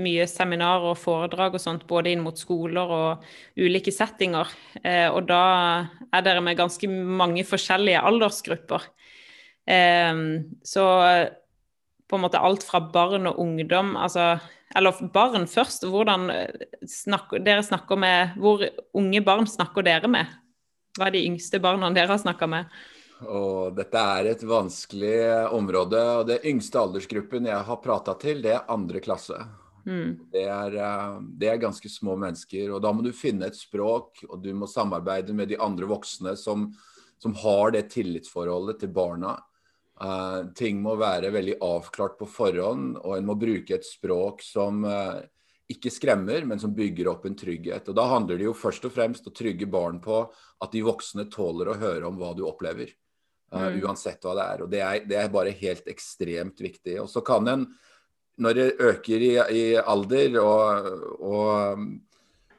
mye 0.03 0.25
seminarer 0.27 0.89
og 0.91 0.99
foredrag 0.99 1.55
og 1.55 1.63
sånt, 1.63 1.85
både 1.87 2.11
inn 2.11 2.25
mot 2.25 2.35
skoler 2.35 2.91
og 2.91 3.29
ulike 3.55 3.95
settinger. 3.95 4.51
Og 5.15 5.21
da 5.29 5.45
er 6.11 6.25
dere 6.27 6.43
med 6.43 6.59
ganske 6.59 6.91
mange 6.91 7.47
forskjellige 7.47 8.03
aldersgrupper. 8.11 8.89
Så 10.67 10.89
på 12.09 12.17
en 12.17 12.25
måte 12.25 12.41
alt 12.41 12.65
fra 12.65 12.81
barn 12.81 13.29
og 13.31 13.41
ungdom, 13.43 13.97
altså 13.97 14.39
Eller 14.77 14.93
barn 15.13 15.47
først. 15.49 15.87
Hvordan 15.89 16.29
snakker, 16.85 17.41
dere 17.41 17.63
snakker 17.65 17.97
med 17.97 18.35
Hvor 18.37 18.65
unge 18.95 19.21
barn 19.25 19.47
snakker 19.49 19.83
dere 19.83 20.09
med? 20.09 20.27
Hva 20.99 21.09
er 21.09 21.15
de 21.15 21.25
yngste 21.25 21.61
barna 21.63 21.89
dere 21.95 22.13
har 22.13 22.21
snakka 22.21 22.47
med? 22.47 22.69
Og 23.27 23.75
dette 23.75 23.99
er 23.99 24.31
et 24.31 24.43
vanskelig 24.47 25.17
område. 25.57 26.03
og 26.21 26.27
Det 26.29 26.43
yngste 26.47 26.79
aldersgruppen 26.81 27.49
jeg 27.51 27.65
har 27.71 27.81
prata 27.83 28.15
til, 28.21 28.43
det 28.43 28.55
er 28.55 28.71
andre 28.71 29.01
klasse. 29.01 29.39
Mm. 29.89 30.29
Det, 30.33 30.45
er, 30.45 30.77
eh, 30.77 31.19
det, 31.41 31.49
er, 31.49 31.63
ganske 31.63 31.89
små 31.89 32.17
mennesker. 32.21 32.71
og 32.75 32.83
Da 32.83 32.93
må 32.93 33.03
du 33.03 33.11
finne 33.17 33.49
et 33.49 33.57
språk, 33.57 34.25
og 34.29 34.43
du 34.45 34.53
må 34.55 34.69
samarbeide 34.71 35.35
med 35.35 35.49
de 35.49 35.59
andre 35.59 35.89
voksne 35.89 36.37
som, 36.37 36.69
som 37.19 37.35
har 37.43 37.73
det 37.75 37.89
tillitsforholdet 37.95 38.83
til 38.83 38.93
barna. 38.95 39.39
Uh, 39.99 40.47
ting 40.55 40.79
må 40.79 40.95
være 40.95 41.33
veldig 41.35 41.57
avklart 41.65 42.15
på 42.21 42.29
forhånd, 42.31 43.01
og 43.03 43.17
en 43.17 43.27
må 43.27 43.35
bruke 43.39 43.75
et 43.75 43.87
språk 43.87 44.45
som 44.47 44.85
uh, 44.87 45.19
ikke 45.69 45.91
skremmer, 45.91 46.47
men 46.47 46.61
som 46.63 46.75
bygger 46.75 47.11
opp 47.11 47.27
en 47.27 47.37
trygghet. 47.39 47.91
Og 47.91 47.97
Da 47.99 48.05
handler 48.13 48.39
det 48.39 48.47
jo 48.47 48.55
først 48.55 48.87
og 48.87 48.95
fremst 48.95 49.27
å 49.27 49.35
trygge 49.35 49.67
barn 49.67 49.99
på 50.05 50.23
at 50.63 50.73
de 50.73 50.85
voksne 50.87 51.27
tåler 51.33 51.73
å 51.73 51.79
høre 51.81 52.07
om 52.07 52.21
hva 52.21 52.31
du 52.39 52.45
opplever. 52.47 52.95
Uh, 53.51 53.73
mm. 53.75 53.83
Uansett 53.83 54.23
hva 54.23 54.37
det 54.39 54.47
er. 54.47 54.63
Og 54.63 54.73
det 54.73 54.85
er, 54.87 55.03
det 55.11 55.19
er, 55.19 55.35
bare 55.35 55.57
helt 55.65 55.91
ekstremt 55.91 56.63
viktig. 56.63 57.01
Og 57.03 57.11
så 57.11 57.25
kan 57.27 57.51
en, 57.51 57.67
når 58.39 58.55
det 58.55 58.69
øker 58.79 59.25
i, 59.25 59.33
i 59.35 59.65
alder 59.83 60.39
og, 60.45 60.93
og 61.19 61.89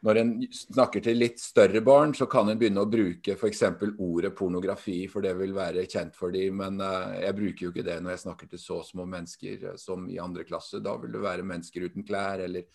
når 0.06 0.20
en 0.22 0.30
snakker 0.54 1.04
til 1.04 1.18
litt 1.20 1.42
større 1.44 1.82
barn, 1.84 2.14
så 2.16 2.28
kan 2.32 2.48
en 2.48 2.60
begynne 2.60 2.84
å 2.86 2.90
bruke 2.90 3.36
f.eks. 3.36 3.64
ordet 4.00 4.32
pornografi, 4.38 5.02
for 5.12 5.26
det 5.26 5.34
vil 5.36 5.52
være 5.56 5.88
kjent 5.92 6.16
for 6.16 6.32
dem. 6.32 6.62
Men 6.62 6.80
uh, 6.80 7.18
jeg 7.20 7.36
bruker 7.36 7.66
jo 7.66 7.72
ikke 7.74 7.88
det 7.88 7.98
når 8.00 8.16
jeg 8.16 8.24
snakker 8.24 8.52
til 8.52 8.62
så 8.64 8.80
små 8.88 9.08
mennesker 9.12 9.66
uh, 9.72 9.76
som 9.80 10.06
i 10.08 10.22
andre 10.24 10.46
klasse. 10.48 10.80
Da 10.84 10.96
vil 11.02 11.12
det 11.18 11.24
være 11.26 11.48
mennesker 11.48 11.90
uten 11.90 12.08
klær 12.08 12.46
eller 12.46 12.70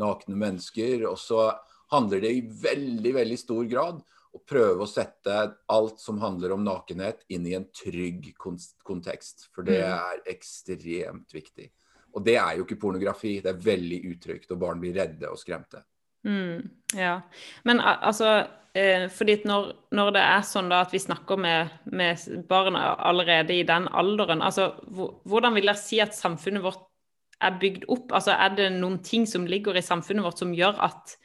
nakne 0.00 0.38
mennesker. 0.40 1.04
Og 1.10 1.20
så 1.20 1.50
handler 1.92 2.24
det 2.24 2.32
i 2.38 2.46
veldig, 2.64 3.14
veldig 3.18 3.38
stor 3.42 3.68
grad 3.68 4.00
å 4.30 4.40
prøve 4.46 4.86
å 4.86 4.88
sette 4.88 5.36
alt 5.74 6.00
som 6.00 6.20
handler 6.22 6.54
om 6.54 6.64
nakenhet, 6.64 7.26
inn 7.34 7.44
i 7.50 7.56
en 7.58 7.68
trygg 7.76 8.32
kontekst. 8.38 9.50
For 9.52 9.66
det 9.66 9.82
mm. 9.82 9.94
er 10.00 10.26
ekstremt 10.32 11.36
viktig. 11.36 11.68
Og 12.16 12.24
det 12.26 12.40
er 12.40 12.56
jo 12.56 12.64
ikke 12.64 12.80
pornografi. 12.80 13.36
Det 13.42 13.52
er 13.52 13.64
veldig 13.68 14.04
utrygt, 14.14 14.50
og 14.54 14.62
barn 14.64 14.80
blir 14.82 14.96
redde 14.96 15.28
og 15.28 15.38
skremte. 15.38 15.84
Mm, 16.24 16.70
ja. 16.94 17.20
Men 17.64 17.80
altså 17.80 18.46
eh, 18.74 19.08
fordi 19.08 19.40
når, 19.44 19.72
når, 19.96 20.12
det 20.16 20.22
er 20.24 20.46
sånn 20.46 20.70
da 20.72 20.82
at 20.84 20.92
vi 20.94 21.00
snakker 21.02 21.40
med, 21.40 21.72
med 21.90 22.46
barn 22.48 22.76
allerede 22.76 23.56
i 23.56 23.64
den 23.66 23.88
alderen, 23.88 24.42
altså 24.42 24.72
hvordan 24.90 25.56
vil 25.56 25.70
dere 25.70 25.80
si 25.80 26.00
at 26.02 26.16
samfunnet 26.16 26.64
vårt 26.64 26.86
er 27.40 27.56
bygd 27.60 27.86
opp? 27.88 28.12
Altså 28.12 28.36
Er 28.36 28.54
det 28.56 28.72
noen 28.76 29.00
ting 29.04 29.26
som 29.26 29.48
ligger 29.48 29.76
i 29.76 29.84
samfunnet 29.84 30.26
vårt 30.26 30.42
som 30.42 30.52
gjør 30.54 30.80
at 30.90 31.16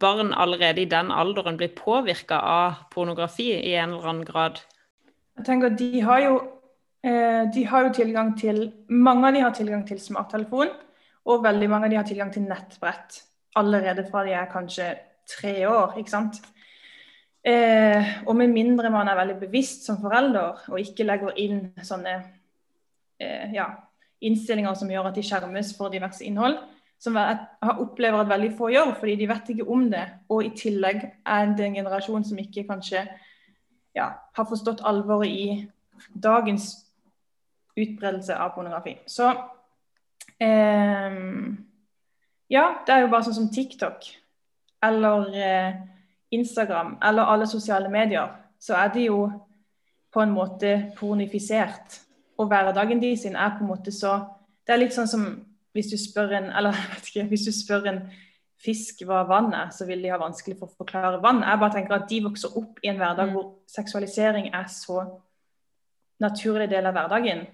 barn 0.00 0.34
allerede 0.36 0.84
i 0.84 0.90
den 0.90 1.10
alderen 1.10 1.56
blir 1.58 1.72
påvirka 1.74 2.38
av 2.46 2.84
pornografi 2.92 3.50
i 3.56 3.74
en 3.74 3.96
eller 3.96 4.12
annen 4.12 4.28
grad? 4.28 4.60
Jeg 5.40 5.46
tenker 5.48 5.72
at 5.72 5.78
de 5.80 6.02
har 6.04 6.20
jo, 6.26 6.36
eh, 7.02 7.48
de 7.54 7.64
har 7.64 7.86
jo 7.86 7.94
tilgang 7.96 8.36
til 8.36 8.72
Mange 8.88 9.28
av 9.28 9.34
de 9.34 9.40
har 9.40 9.56
tilgang 9.56 9.86
til 9.88 9.98
smarttelefon, 9.98 10.68
og 11.24 11.44
veldig 11.44 11.68
mange 11.70 11.86
av 11.86 11.90
de 11.90 11.96
har 11.96 12.04
tilgang 12.04 12.32
til 12.32 12.44
nettbrett 12.44 13.22
allerede 13.56 14.06
fra 14.10 14.24
de 14.24 14.34
er 14.36 14.50
kanskje 14.52 14.94
tre 15.28 15.68
år. 15.68 15.98
ikke 15.98 16.10
sant? 16.10 16.40
Eh, 17.44 18.24
og 18.26 18.36
med 18.36 18.52
mindre 18.52 18.90
man 18.90 19.08
er 19.08 19.16
veldig 19.16 19.38
bevisst 19.40 19.86
som 19.86 20.00
forelder 20.00 20.66
og 20.68 20.80
ikke 20.80 21.06
legger 21.08 21.38
inn 21.40 21.70
sånne 21.82 22.18
eh, 23.20 23.54
ja, 23.54 23.70
innstillinger 24.20 24.76
som 24.76 24.90
gjør 24.92 25.08
at 25.08 25.16
de 25.16 25.24
skjermes 25.24 25.72
for 25.78 25.92
diverse 25.92 26.24
innhold, 26.26 26.58
som 27.00 27.16
jeg 27.16 27.38
opplever 27.80 28.20
at 28.20 28.28
veldig 28.28 28.50
få 28.58 28.68
gjør, 28.74 28.92
fordi 28.98 29.16
de 29.16 29.28
vet 29.30 29.48
ikke 29.54 29.68
om 29.72 29.86
det. 29.92 30.04
Og 30.28 30.44
i 30.44 30.52
tillegg 30.56 31.06
er 31.24 31.54
det 31.56 31.64
en 31.64 31.78
generasjon 31.80 32.26
som 32.28 32.42
ikke 32.42 32.66
kanskje 32.68 33.06
ja, 33.96 34.10
har 34.36 34.48
forstått 34.48 34.84
alvoret 34.84 35.32
i 35.32 35.46
dagens 36.12 36.74
utbredelse 37.80 38.36
av 38.36 38.52
pornografi. 38.52 38.98
Så 39.08 39.30
eh, 40.44 41.16
ja, 42.50 42.64
det 42.86 42.94
er 42.94 43.04
jo 43.04 43.10
bare 43.12 43.28
sånn 43.28 43.36
som 43.36 43.50
TikTok 43.52 44.08
eller 44.82 45.34
eh, 45.36 45.74
Instagram 46.34 46.96
eller 47.04 47.30
alle 47.30 47.46
sosiale 47.46 47.90
medier, 47.92 48.32
så 48.58 48.74
er 48.80 48.90
de 48.94 49.06
jo 49.06 49.20
på 50.10 50.22
en 50.22 50.32
måte 50.34 50.72
pornifisert. 50.98 52.00
Og 52.40 52.48
hverdagen 52.50 53.00
de 53.02 53.12
sin 53.16 53.36
er 53.36 53.54
på 53.54 53.64
en 53.64 53.70
måte 53.70 53.92
så 53.94 54.18
Det 54.66 54.74
er 54.74 54.82
litt 54.84 54.94
sånn 54.94 55.08
som 55.08 55.22
hvis 55.74 55.88
du 55.90 55.96
spør 55.98 56.34
en 56.36 56.50
eller 56.54 56.76
jeg 56.78 56.90
vet 56.92 57.08
ikke, 57.08 57.28
hvis 57.30 57.46
du 57.48 57.52
spør 57.54 57.88
en 57.90 58.02
fisk 58.60 59.02
hva 59.08 59.22
vann 59.26 59.54
er, 59.56 59.70
så 59.72 59.86
vil 59.88 60.02
de 60.02 60.10
ha 60.12 60.18
vanskelig 60.20 60.58
for 60.58 60.68
å 60.68 60.78
forklare 60.82 61.22
vann. 61.22 61.40
Jeg 61.42 61.60
bare 61.62 61.74
tenker 61.78 61.96
at 61.96 62.08
de 62.10 62.20
vokser 62.26 62.56
opp 62.60 62.78
i 62.84 62.90
en 62.90 63.00
hverdag 63.00 63.30
mm. 63.30 63.32
hvor 63.34 63.46
seksualisering 63.70 64.50
er 64.52 64.66
så 64.70 65.06
naturlig 66.20 66.68
del 66.70 66.86
av 66.90 66.94
hverdagen. 66.98 67.46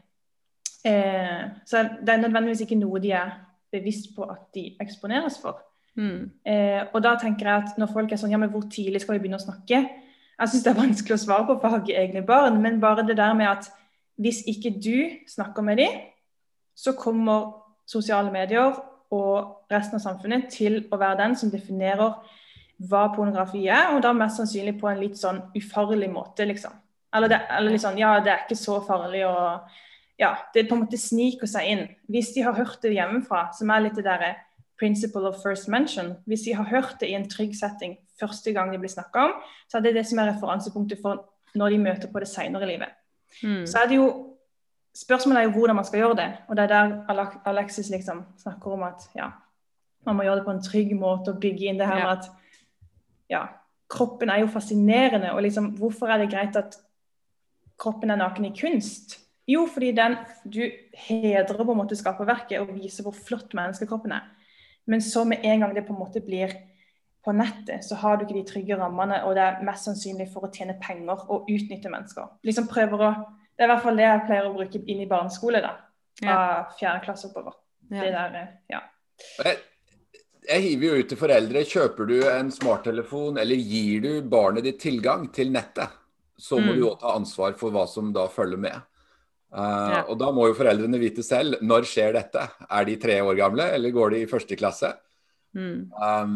Eh, 0.84 1.42
så 1.64 1.84
det 2.00 2.12
er 2.12 2.24
nødvendigvis 2.24 2.64
ikke 2.66 2.80
noe 2.80 3.00
de 3.02 3.14
er 3.14 3.32
bevisst 3.76 4.10
på 4.16 4.26
at 4.32 4.48
de 4.56 4.68
eksponeres 4.82 5.38
for. 5.42 5.62
Mm. 5.96 6.30
Eh, 6.44 6.82
og 6.92 7.00
da 7.04 7.14
tenker 7.20 7.48
jeg 7.48 7.62
at 7.62 7.78
når 7.80 7.92
folk 7.92 8.10
er 8.12 8.20
sånn 8.20 8.34
Ja, 8.34 8.40
men 8.40 8.50
hvor 8.52 8.66
tidlig 8.68 9.00
skal 9.00 9.16
vi 9.16 9.22
begynne 9.24 9.40
å 9.40 9.46
snakke? 9.46 9.78
Jeg 10.36 10.52
syns 10.52 10.64
det 10.66 10.72
er 10.74 10.82
vanskelig 10.82 11.16
å 11.16 11.22
svare 11.22 11.46
på 11.48 11.56
for 11.62 11.78
jeg 11.78 11.96
har 11.96 12.02
egne 12.02 12.22
barn, 12.26 12.58
men 12.60 12.80
bare 12.82 13.06
det 13.08 13.16
der 13.16 13.32
med 13.36 13.48
at 13.48 13.70
hvis 14.20 14.42
ikke 14.48 14.74
du 14.76 15.16
snakker 15.28 15.64
med 15.64 15.80
dem, 15.80 15.96
så 16.76 16.92
kommer 16.96 17.54
sosiale 17.88 18.32
medier 18.32 18.76
og 19.14 19.70
resten 19.72 19.96
av 19.96 20.04
samfunnet 20.04 20.50
til 20.52 20.82
å 20.92 20.98
være 21.00 21.20
den 21.22 21.36
som 21.38 21.52
definerer 21.52 22.18
hva 22.90 23.06
pornografi 23.14 23.64
er, 23.72 23.94
og 23.94 24.02
da 24.04 24.12
mest 24.12 24.40
sannsynlig 24.40 24.76
på 24.80 24.90
en 24.90 25.00
litt 25.00 25.16
sånn 25.16 25.38
ufarlig 25.56 26.10
måte, 26.12 26.44
liksom. 26.48 26.74
Eller, 27.16 27.32
det, 27.32 27.38
eller 27.56 27.78
sånn 27.80 27.96
Ja, 28.00 28.18
det 28.20 28.32
er 28.32 28.42
ikke 28.44 28.58
så 28.58 28.80
farlig 28.84 29.22
å 29.24 29.36
ja, 30.18 30.34
det 30.54 30.68
på 30.68 30.76
en 30.76 30.84
måte 30.84 30.98
sniker 31.00 31.48
seg 31.50 31.70
inn. 31.70 31.86
Hvis 32.08 32.32
de 32.34 32.44
har 32.46 32.56
hørt 32.56 32.80
det 32.82 32.94
hjemmefra, 32.96 33.50
som 33.56 33.70
er 33.70 33.84
litt 33.84 33.98
det 33.98 34.06
derre 34.06 34.34
principle 34.80 35.28
of 35.28 35.42
first 35.42 35.68
mention, 35.72 36.14
hvis 36.26 36.44
de 36.46 36.54
har 36.56 36.68
hørt 36.68 36.96
det 37.00 37.10
i 37.10 37.16
en 37.16 37.28
trygg 37.28 37.56
setting 37.56 37.96
første 38.20 38.52
gang 38.52 38.72
de 38.72 38.80
blir 38.80 38.92
snakka 38.92 39.26
om, 39.28 39.34
så 39.68 39.78
er 39.78 39.86
det 39.86 39.96
det 39.98 40.06
som 40.08 40.20
er 40.20 40.32
referansepunktet 40.32 41.00
for 41.02 41.26
når 41.56 41.72
de 41.72 41.82
møter 41.84 42.12
på 42.12 42.20
det 42.20 42.28
seinere 42.28 42.64
i 42.64 42.72
livet. 42.74 42.96
Mm. 43.42 43.66
Så 43.66 43.82
er 43.82 43.92
det 43.92 44.00
jo 44.00 44.08
Spørsmålet 44.96 45.42
er 45.42 45.44
jo 45.44 45.50
hvordan 45.58 45.76
man 45.76 45.84
skal 45.84 45.98
gjøre 46.00 46.16
det. 46.16 46.30
Og 46.48 46.56
det 46.56 46.62
er 46.62 46.70
der 46.70 47.42
Alexis 47.44 47.90
liksom 47.92 48.22
snakker 48.40 48.72
om 48.72 48.82
at 48.86 49.02
ja, 49.12 49.26
man 50.06 50.16
må 50.16 50.24
gjøre 50.24 50.38
det 50.38 50.44
på 50.46 50.54
en 50.54 50.62
trygg 50.62 50.94
måte 50.96 51.34
og 51.34 51.40
bygge 51.42 51.66
inn 51.68 51.76
det 51.76 51.88
her 51.90 52.00
med 52.00 52.12
at 52.14 52.30
ja, 53.28 53.42
kroppen 53.92 54.32
er 54.32 54.40
jo 54.40 54.48
fascinerende. 54.48 55.34
Og 55.34 55.42
liksom, 55.42 55.66
hvorfor 55.76 56.08
er 56.08 56.22
det 56.22 56.30
greit 56.32 56.56
at 56.56 56.78
kroppen 57.76 58.10
er 58.10 58.16
naken 58.16 58.48
i 58.48 58.54
kunst? 58.56 59.18
Jo, 59.46 59.66
fordi 59.70 59.92
den, 59.94 60.16
du 60.42 60.64
hedrer 61.06 61.60
på 61.62 61.74
en 61.74 61.78
måte 61.78 61.98
skaperverket 61.98 62.58
og 62.62 62.72
viser 62.74 63.06
hvor 63.06 63.14
flott 63.14 63.54
menneskekroppen 63.54 64.14
er. 64.16 64.24
Men 64.90 65.02
så 65.02 65.24
med 65.26 65.44
en 65.46 65.62
gang 65.62 65.74
det 65.74 65.84
på 65.86 65.94
en 65.94 66.00
måte 66.00 66.22
blir 66.22 66.54
på 67.26 67.34
nettet, 67.34 67.82
så 67.84 67.98
har 67.98 68.16
du 68.16 68.24
ikke 68.24 68.38
de 68.38 68.46
trygge 68.46 68.76
rammene, 68.78 69.18
og 69.26 69.34
det 69.34 69.42
er 69.42 69.62
mest 69.66 69.88
sannsynlig 69.88 70.28
for 70.30 70.46
å 70.46 70.50
tjene 70.54 70.76
penger 70.82 71.24
og 71.26 71.48
utnytte 71.50 71.90
mennesker. 71.90 72.28
Liksom 72.46 72.68
prøver 72.70 73.02
å, 73.02 73.14
Det 73.56 73.64
er 73.64 73.70
i 73.70 73.72
hvert 73.72 73.84
fall 73.86 73.96
det 73.96 74.04
jeg 74.04 74.24
pleier 74.26 74.46
å 74.46 74.52
bruke 74.52 74.80
inn 74.84 74.98
i 75.00 75.08
barneskole, 75.08 75.62
da. 75.64 75.70
Fra 76.20 76.34
ja. 76.36 76.58
fjerde 76.76 77.04
klasse 77.06 77.30
oppover. 77.30 77.54
Ja. 77.88 78.02
Det 78.02 78.10
der, 78.12 78.34
eh, 78.36 78.50
ja. 78.68 78.80
Jeg, 79.46 79.62
jeg 80.50 80.64
hiver 80.66 80.86
jo 80.86 80.98
ut 81.00 81.08
til 81.08 81.20
foreldre. 81.20 81.62
Kjøper 81.64 82.10
du 82.10 82.16
en 82.30 82.52
smarttelefon, 82.52 83.40
eller 83.40 83.56
gir 83.56 84.04
du 84.04 84.10
barnet 84.28 84.68
ditt 84.68 84.78
tilgang 84.82 85.24
til 85.32 85.54
nettet, 85.54 85.96
så 86.36 86.60
må 86.60 86.74
mm. 86.74 86.76
du 86.76 86.84
òg 86.90 87.00
ta 87.00 87.16
ansvar 87.16 87.56
for 87.58 87.74
hva 87.74 87.86
som 87.90 88.12
da 88.14 88.28
følger 88.30 88.60
med. 88.60 88.76
Uh, 89.54 89.92
ja. 89.94 90.00
Og 90.10 90.18
da 90.20 90.32
må 90.34 90.48
jo 90.50 90.56
foreldrene 90.58 90.98
vite 91.00 91.22
selv 91.24 91.62
når 91.64 91.86
skjer 91.88 92.16
dette. 92.16 92.42
Er 92.66 92.86
de 92.88 92.96
tre 93.00 93.20
år 93.22 93.38
gamle, 93.38 93.68
eller 93.76 93.94
går 93.94 94.14
de 94.14 94.22
i 94.24 94.30
første 94.30 94.58
klasse? 94.58 94.92
Mm. 95.56 95.88
Um, 95.96 96.32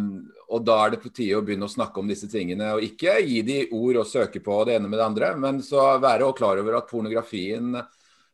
og 0.48 0.62
da 0.64 0.78
er 0.84 0.94
det 0.94 1.02
på 1.02 1.10
tide 1.12 1.36
å 1.36 1.44
begynne 1.44 1.66
å 1.68 1.72
snakke 1.72 2.00
om 2.00 2.08
disse 2.08 2.28
tingene. 2.30 2.72
Og 2.76 2.86
ikke 2.86 3.18
gi 3.26 3.42
de 3.46 3.58
ord 3.76 4.00
og 4.00 4.08
søke 4.08 4.40
på 4.44 4.62
det 4.68 4.78
ene 4.78 4.88
med 4.88 5.00
det 5.00 5.08
andre, 5.08 5.32
men 5.40 5.60
så 5.64 5.92
være 6.00 6.30
klar 6.38 6.62
over 6.62 6.78
at 6.80 6.88
pornografien 6.90 7.74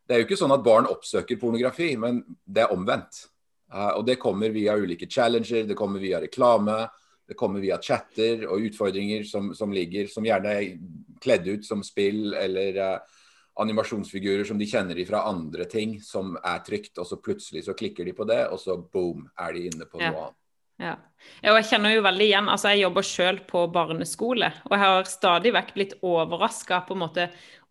Det 0.07 0.15
er 0.15 0.21
jo 0.21 0.27
ikke 0.29 0.39
sånn 0.39 0.55
at 0.55 0.63
barn 0.63 0.87
oppsøker 0.87 1.39
pornografi, 1.41 1.97
men 1.99 2.21
det 2.47 2.63
er 2.63 2.73
omvendt. 2.73 3.25
Uh, 3.73 3.99
og 3.99 4.05
det 4.07 4.21
kommer 4.23 4.55
via 4.55 4.77
ulike 4.79 5.09
challenger, 5.11 5.65
det 5.67 5.75
kommer 5.75 5.99
via 5.99 6.21
reklame, 6.23 6.85
det 7.27 7.35
kommer 7.35 7.59
via 7.59 7.81
chatter 7.83 8.45
og 8.47 8.63
utfordringer 8.69 9.25
som, 9.27 9.51
som 9.55 9.73
ligger, 9.75 10.07
som 10.07 10.23
gjerne 10.25 10.53
er 10.55 10.77
kledd 11.19 11.49
ut 11.49 11.67
som 11.67 11.83
spill 11.83 12.37
eller 12.39 12.79
uh, 12.79 13.17
animasjonsfigurer 13.63 14.45
som 14.45 14.59
de 14.61 14.69
kjenner 14.69 14.99
fra 15.09 15.25
andre 15.31 15.65
ting 15.71 15.97
som 16.05 16.35
er 16.43 16.65
trygt, 16.67 16.97
og 17.01 17.09
så 17.09 17.19
plutselig 17.23 17.65
så 17.67 17.77
klikker 17.77 18.05
de 18.05 18.13
på 18.17 18.27
det, 18.29 18.43
og 18.53 18.61
så 18.61 18.77
boom, 18.77 19.25
er 19.41 19.57
de 19.57 19.69
inne 19.71 19.89
på 19.89 20.01
noe 20.01 20.11
ja. 20.11 20.27
annet. 20.27 20.41
Ja. 20.77 20.97
Jeg 21.41 21.69
kjenner 21.71 21.95
jo 21.95 22.03
veldig 22.05 22.25
igjen. 22.27 22.51
altså 22.53 22.75
Jeg 22.75 22.83
jobber 22.85 23.07
selv 23.09 23.47
på 23.49 23.63
barneskole, 23.73 24.51
og 24.69 24.75
jeg 24.77 24.83
har 24.83 25.09
stadig 25.09 25.55
vekk 25.57 25.73
blitt 25.77 25.95
overraska 26.05 26.83
på 26.85 26.97
en 26.97 27.05
måte 27.07 27.31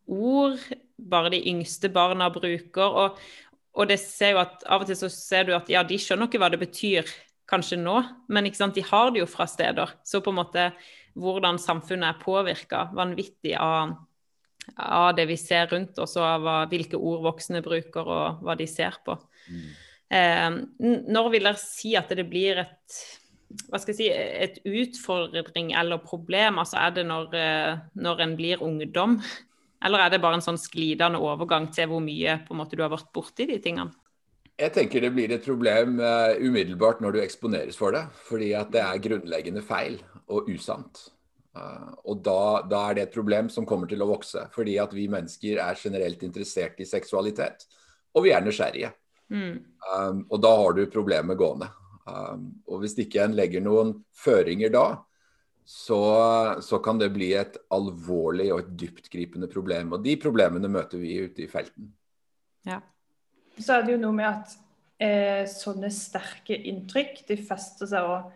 ord 0.09 0.61
bare 0.97 1.33
de 1.33 1.43
yngste 1.51 1.91
barna 1.93 2.31
bruker. 2.33 2.97
Og, 3.03 3.21
og 3.77 3.89
det 3.91 3.99
ser 4.01 4.35
jo 4.35 4.41
at 4.41 4.65
av 4.65 4.83
og 4.83 4.89
til 4.89 4.97
så 4.97 5.11
ser 5.13 5.45
du 5.45 5.53
at 5.57 5.69
ja, 5.69 5.85
de 5.85 5.99
skjønner 6.01 6.29
ikke 6.29 6.41
hva 6.41 6.49
det 6.53 6.61
betyr 6.63 7.13
kanskje 7.49 7.77
nå, 7.77 7.99
men 8.33 8.47
ikke 8.49 8.57
sant, 8.63 8.77
de 8.77 8.81
har 8.85 9.11
det 9.13 9.21
jo 9.21 9.29
fra 9.29 9.45
steder. 9.49 9.93
Så 10.01 10.23
på 10.25 10.33
en 10.33 10.39
måte 10.41 10.69
hvordan 11.15 11.59
samfunnet 11.61 12.09
er 12.09 12.23
påvirka 12.23 12.87
vanvittig 12.95 13.53
av 13.59 13.93
av 14.75 15.11
det 15.17 15.27
vi 15.29 15.37
ser 15.39 15.69
rundt 15.71 15.99
oss, 16.01 16.15
og 16.19 16.25
av 16.25 16.69
hvilke 16.71 16.97
ord 16.97 17.25
voksne 17.25 17.63
bruker, 17.65 18.07
og 18.07 18.45
hva 18.45 18.55
de 18.59 18.67
ser 18.69 18.97
på. 19.05 19.17
Mm. 19.49 19.67
Eh, 20.15 20.49
når 21.11 21.29
vil 21.33 21.47
dere 21.49 21.61
si 21.61 21.95
at 21.97 22.11
det 22.15 22.27
blir 22.29 22.65
et 22.65 22.99
hva 23.69 23.79
skal 23.79 23.93
jeg 23.93 23.97
si, 23.99 24.07
et 24.11 24.57
utfordring 24.65 25.71
eller 25.77 26.01
problem? 26.03 26.59
Altså 26.59 26.79
Er 26.81 26.95
det 26.95 27.05
når, 27.07 27.35
eh, 27.37 27.77
når 27.93 28.23
en 28.23 28.35
blir 28.35 28.63
ungdom, 28.63 29.19
eller 29.85 29.99
er 29.99 30.09
det 30.09 30.21
bare 30.21 30.39
en 30.39 30.45
sånn 30.45 30.59
sklidende 30.59 31.21
overgang 31.21 31.69
til 31.73 31.91
hvor 31.91 32.01
mye 32.03 32.39
på 32.45 32.55
en 32.55 32.61
måte 32.61 32.75
du 32.75 32.83
har 32.83 32.93
vært 32.93 33.13
borti 33.13 33.45
de 33.45 33.59
tingene? 33.61 33.93
Jeg 34.55 34.71
tenker 34.71 35.03
det 35.03 35.11
blir 35.11 35.33
et 35.35 35.43
problem 35.43 35.99
uh, 35.99 36.31
umiddelbart 36.39 37.01
når 37.03 37.17
du 37.17 37.19
eksponeres 37.21 37.75
for 37.77 37.91
det. 37.91 38.05
Fordi 38.29 38.53
at 38.55 38.71
det 38.71 38.81
er 38.81 39.03
grunnleggende 39.03 39.63
feil 39.65 39.99
og 40.31 40.47
usant. 40.49 41.09
Uh, 41.55 41.93
og 42.11 42.19
da, 42.25 42.39
da, 42.67 42.81
er 42.89 42.97
det 42.97 43.05
et 43.05 43.15
problem 43.15 43.47
som 43.51 43.67
kommer 43.67 43.87
til 43.87 44.03
å 44.03 44.09
vokse. 44.09 44.47
Fordi 44.55 44.75
at 44.81 44.93
vi 44.95 45.07
mennesker 45.11 45.61
er 45.63 45.79
generelt 45.79 46.23
interessert 46.27 46.81
i 46.83 46.87
seksualitet. 46.89 47.67
Og 48.15 48.27
vi 48.27 48.35
er 48.35 48.43
nysgjerrige. 48.43 48.91
Mm. 49.31 49.57
Um, 49.87 50.21
og 50.29 50.41
da 50.43 50.53
har 50.59 50.75
du 50.75 50.85
problemet 50.91 51.39
gående. 51.39 51.71
Um, 52.05 52.49
og 52.69 52.83
hvis 52.83 52.97
ikke 53.01 53.23
en 53.23 53.35
legger 53.37 53.63
noen 53.65 53.95
føringer 54.13 54.73
da, 54.73 54.85
så, 55.65 56.61
så, 56.61 56.77
kan 56.85 56.99
det 57.01 57.09
bli 57.15 57.31
et 57.33 57.55
alvorlig 57.73 58.51
og 58.53 58.59
et 58.61 58.75
dyptgripende 58.83 59.49
problem. 59.49 59.95
Og 59.97 60.03
de 60.05 60.13
problemene 60.21 60.69
møter 60.69 61.01
vi 61.01 61.15
ute 61.25 61.47
i 61.47 61.49
felten. 61.49 61.89
Ja. 62.67 62.83
Så 63.57 63.79
er 63.79 63.85
det 63.85 63.95
jo 63.95 64.03
noe 64.03 64.13
med 64.13 64.27
at 64.29 64.53
eh, 65.01 65.43
sånne 65.49 65.89
sterke 65.93 66.57
inntrykk 66.69 67.23
de 67.31 67.39
fester 67.39 67.89
seg 67.89 68.11
òg 68.11 68.29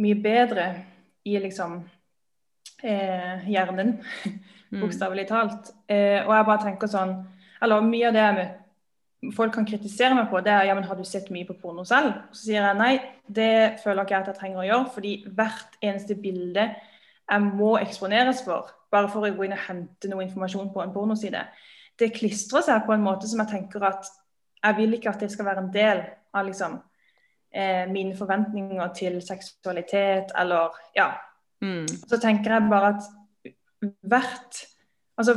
mye 0.00 0.16
bedre 0.16 0.66
i 1.28 1.36
liksom 1.42 1.82
eh, 2.82 3.46
hjernen, 3.50 3.96
mm. 4.70 4.80
bokstavelig 4.80 5.26
talt. 5.28 5.72
Eh, 5.88 6.20
og 6.24 6.34
jeg 6.34 6.48
bare 6.48 6.64
tenker 6.64 6.90
sånn 6.90 7.14
Eller 7.60 7.84
mye 7.84 8.08
av 8.08 8.16
det 8.16 8.22
jeg 8.24 8.48
folk 9.36 9.52
kan 9.52 9.66
kritisere 9.68 10.16
meg 10.16 10.30
på, 10.30 10.40
det 10.44 10.52
er 10.52 10.68
ja, 10.70 10.74
men 10.76 10.86
har 10.88 10.96
du 10.96 11.04
sett 11.04 11.28
mye 11.34 11.44
på 11.48 11.58
porno 11.60 11.84
selv? 11.84 12.14
Så 12.32 12.46
sier 12.46 12.64
jeg 12.64 12.78
nei, 12.78 12.92
det 13.28 13.80
føler 13.82 14.04
ikke 14.04 14.14
jeg 14.16 14.24
at 14.24 14.30
jeg 14.32 14.38
trenger 14.38 14.62
å 14.62 14.68
gjøre, 14.68 14.92
fordi 14.94 15.12
hvert 15.36 15.76
eneste 15.84 16.16
bilde 16.16 16.70
jeg 17.30 17.50
må 17.60 17.74
eksponeres 17.78 18.40
for, 18.46 18.70
bare 18.90 19.10
for 19.12 19.26
å 19.26 19.32
gå 19.34 19.46
inn 19.46 19.54
og 19.54 19.66
hente 19.66 20.10
noe 20.10 20.24
informasjon 20.24 20.72
på 20.72 20.82
en 20.82 20.94
pornoside, 20.94 21.44
det 22.00 22.14
klistrer 22.16 22.64
seg 22.64 22.86
på 22.86 22.94
en 22.96 23.04
måte 23.04 23.28
som 23.28 23.42
jeg 23.42 23.52
tenker 23.52 23.84
at 23.90 24.08
jeg 24.60 24.76
vil 24.80 24.96
ikke 24.96 25.12
at 25.12 25.20
det 25.22 25.30
skal 25.32 25.46
være 25.46 25.66
en 25.66 25.74
del 25.74 26.00
av 26.36 26.48
liksom, 26.48 26.78
eh, 27.52 27.84
mine 27.92 28.16
forventninger 28.16 28.94
til 28.96 29.20
seksualitet, 29.24 30.32
eller 30.38 30.80
ja. 30.96 31.12
Mm. 31.60 31.86
Så 31.88 32.18
tenker 32.20 32.56
jeg 32.56 32.70
bare 32.72 32.94
at 32.96 33.08
hvert 34.00 34.66
Altså, 35.20 35.34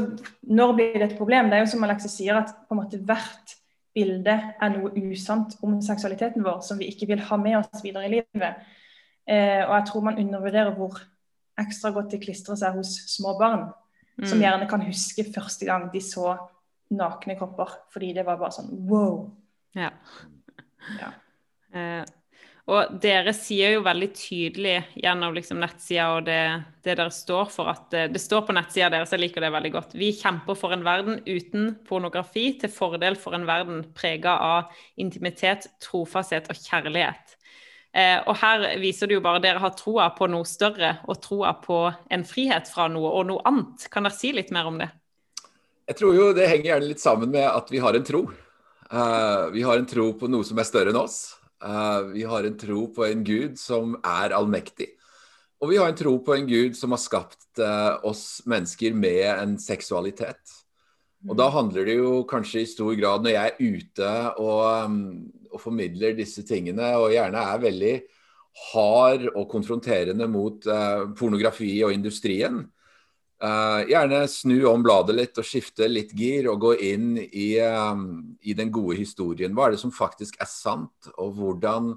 når 0.48 0.74
blir 0.78 0.94
det 0.96 1.10
et 1.10 1.18
problem? 1.18 1.50
Det 1.52 1.58
er 1.58 1.66
jo 1.66 1.72
som 1.74 1.82
Alexis 1.84 2.14
sier, 2.16 2.38
at 2.40 2.54
på 2.70 2.72
en 2.72 2.80
måte 2.80 3.02
hvert 3.04 3.52
bilde 3.92 4.32
er 4.32 4.70
noe 4.72 4.94
usant 5.12 5.58
om 5.66 5.74
seksualiteten 5.84 6.46
vår 6.46 6.62
som 6.64 6.80
vi 6.80 6.88
ikke 6.88 7.10
vil 7.10 7.24
ha 7.28 7.38
med 7.42 7.58
oss 7.60 7.84
videre 7.84 8.08
i 8.08 8.14
livet. 8.14 8.62
Eh, 9.28 9.60
og 9.66 9.74
jeg 9.76 9.86
tror 9.90 10.06
man 10.08 10.22
undervurderer 10.24 10.72
hvor 10.78 11.02
ekstra 11.60 11.92
godt 11.94 12.16
det 12.16 12.22
klistrer 12.24 12.58
seg 12.60 12.80
hos 12.80 12.96
små 13.12 13.36
barn, 13.40 13.68
mm. 14.18 14.26
som 14.26 14.42
gjerne 14.42 14.70
kan 14.72 14.88
huske 14.88 15.28
første 15.36 15.68
gang 15.68 15.90
de 15.94 16.02
så 16.04 16.38
nakne 16.94 17.36
kropper, 17.38 17.76
fordi 17.94 18.14
det 18.18 18.26
var 18.28 18.40
bare 18.42 18.56
sånn 18.56 18.72
wow. 18.90 19.28
Ja. 19.78 19.92
ja. 21.00 21.12
Eh, 21.74 22.04
og 22.64 22.94
dere 23.04 23.34
sier 23.36 23.74
jo 23.76 23.82
veldig 23.84 24.08
tydelig 24.16 24.78
gjennom 24.96 25.34
liksom 25.36 25.60
nettsida 25.60 26.06
og 26.16 26.22
det, 26.30 26.40
det, 26.80 26.94
dere 26.96 27.12
står 27.12 27.50
for, 27.52 27.68
at 27.74 27.90
det, 27.92 28.06
det 28.14 28.22
står 28.24 28.46
på 28.48 28.56
nettsida 28.56 28.88
deres, 28.94 29.12
jeg 29.12 29.20
liker 29.20 29.44
det 29.44 29.52
veldig 29.52 29.72
godt. 29.74 29.96
Vi 30.00 30.14
kjemper 30.16 30.56
for 30.56 30.72
en 30.72 30.86
verden 30.86 31.20
uten 31.28 31.74
pornografi, 31.84 32.54
til 32.62 32.72
fordel 32.72 33.20
for 33.20 33.36
en 33.36 33.50
verden 33.50 33.84
prega 33.98 34.38
av 34.40 34.86
intimitet, 34.96 35.68
trofasthet 35.84 36.48
og 36.54 36.62
kjærlighet. 36.62 37.36
Eh, 37.94 38.24
og 38.32 38.40
her 38.40 38.66
viser 38.82 39.12
det 39.12 39.20
jo 39.20 39.26
bare 39.28 39.44
dere 39.44 39.60
har 39.62 39.76
troa 39.76 40.08
på 40.16 40.32
noe 40.32 40.48
større, 40.48 40.96
og 41.04 41.20
troa 41.22 41.52
på 41.60 41.84
en 41.92 42.24
frihet 42.26 42.72
fra 42.72 42.88
noe 42.90 43.12
og 43.12 43.28
noe 43.28 43.44
annet. 43.50 43.90
Kan 43.92 44.08
dere 44.08 44.16
si 44.16 44.32
litt 44.32 44.56
mer 44.56 44.72
om 44.72 44.80
det? 44.80 44.88
Jeg 45.92 46.00
tror 46.00 46.16
jo 46.16 46.32
det 46.32 46.48
henger 46.48 46.72
gjerne 46.72 46.94
litt 46.96 47.04
sammen 47.04 47.36
med 47.36 47.44
at 47.44 47.68
vi 47.68 47.84
har 47.84 48.00
en 48.00 48.08
tro. 48.08 48.26
Uh, 48.88 49.52
vi 49.52 49.68
har 49.68 49.76
en 49.76 49.90
tro 49.90 50.14
på 50.16 50.32
noe 50.32 50.48
som 50.48 50.56
er 50.64 50.72
større 50.72 50.96
enn 50.96 51.04
oss. 51.04 51.43
Uh, 51.64 52.12
vi 52.12 52.26
har 52.28 52.44
en 52.44 52.58
tro 52.60 52.88
på 52.92 53.06
en 53.08 53.24
Gud 53.24 53.56
som 53.60 53.96
er 54.04 54.36
allmektig. 54.36 54.90
Og 55.64 55.72
vi 55.72 55.78
har 55.80 55.88
en 55.88 55.98
tro 55.98 56.18
på 56.20 56.36
en 56.36 56.48
Gud 56.50 56.76
som 56.76 56.92
har 56.92 57.00
skapt 57.00 57.62
uh, 57.64 58.04
oss 58.04 58.42
mennesker 58.50 58.96
med 58.98 59.24
en 59.32 59.56
seksualitet. 59.62 60.58
Og 61.24 61.38
da 61.40 61.48
handler 61.56 61.88
det 61.88 61.96
jo 62.02 62.26
kanskje 62.28 62.66
i 62.66 62.68
stor 62.68 62.92
grad, 63.00 63.24
når 63.24 63.32
jeg 63.32 63.54
er 63.54 63.78
ute 63.78 64.12
og, 64.44 64.90
um, 64.90 64.98
og 65.54 65.62
formidler 65.64 66.18
disse 66.18 66.44
tingene, 66.44 66.90
og 67.00 67.14
gjerne 67.16 67.46
er 67.54 67.64
veldig 67.64 67.94
hard 68.74 69.30
og 69.32 69.48
konfronterende 69.50 70.28
mot 70.30 70.68
pornografi 71.18 71.72
og 71.88 71.96
industrien, 71.96 72.60
Uh, 73.44 73.84
gjerne 73.90 74.22
snu 74.32 74.56
om 74.70 74.84
bladet 74.86 75.16
litt 75.18 75.40
og 75.42 75.48
skifte 75.48 75.90
litt 75.90 76.14
gir 76.16 76.48
og 76.52 76.62
gå 76.64 76.74
inn 76.92 77.18
i, 77.18 77.58
um, 77.60 78.36
i, 78.40 78.56
den 78.56 78.72
gode 78.72 78.96
historien. 79.00 79.56
Hva 79.56 79.68
er 79.68 79.76
det 79.76 79.82
som 79.82 79.92
faktisk 79.92 80.38
er 80.40 80.48
sant, 80.48 81.10
og 81.18 81.34
hvordan 81.40 81.92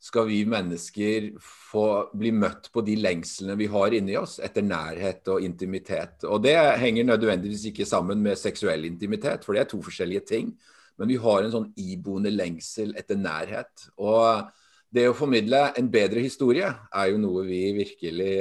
skal 0.00 0.26
vi 0.30 0.40
mennesker 0.48 1.28
få 1.44 1.84
bli 2.16 2.32
møtt 2.32 2.70
på 2.72 2.82
de 2.86 2.96
lengslene 2.96 3.54
vi 3.60 3.68
har 3.68 3.94
inni 3.94 4.16
oss 4.16 4.38
etter 4.40 4.64
nærhet 4.64 5.28
og 5.28 5.44
intimitet. 5.44 6.24
Og 6.24 6.40
det 6.46 6.56
henger 6.80 7.04
nødvendigvis 7.04 7.66
ikke 7.68 7.86
sammen 7.86 8.22
med 8.24 8.40
seksuell 8.40 8.86
intimitet, 8.88 9.44
for 9.44 9.54
det 9.54 9.66
er 9.66 9.68
to 9.70 9.82
forskjellige 9.84 10.24
ting. 10.32 10.54
Men 10.96 11.12
vi 11.12 11.20
har 11.20 11.44
en 11.44 11.52
sånn 11.52 11.68
iboende 11.80 12.32
lengsel 12.32 12.94
etter 12.96 13.20
nærhet. 13.20 13.90
Og 14.00 14.48
det 14.90 15.04
å 15.10 15.16
formidle 15.16 15.66
en 15.76 15.92
bedre 15.92 16.24
historie 16.24 16.66
er 16.66 17.12
jo 17.12 17.20
noe 17.20 17.44
vi 17.46 17.60
virkelig 17.76 18.34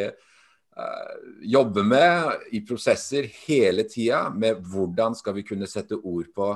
jobbe 1.42 1.84
med 1.84 2.50
i 2.56 2.62
prosesser 2.66 3.28
hele 3.46 3.86
tida 3.90 4.28
med 4.30 4.62
hvordan 4.66 5.16
skal 5.18 5.38
vi 5.38 5.46
kunne 5.48 5.68
sette 5.70 5.98
ord 5.98 6.30
på 6.36 6.54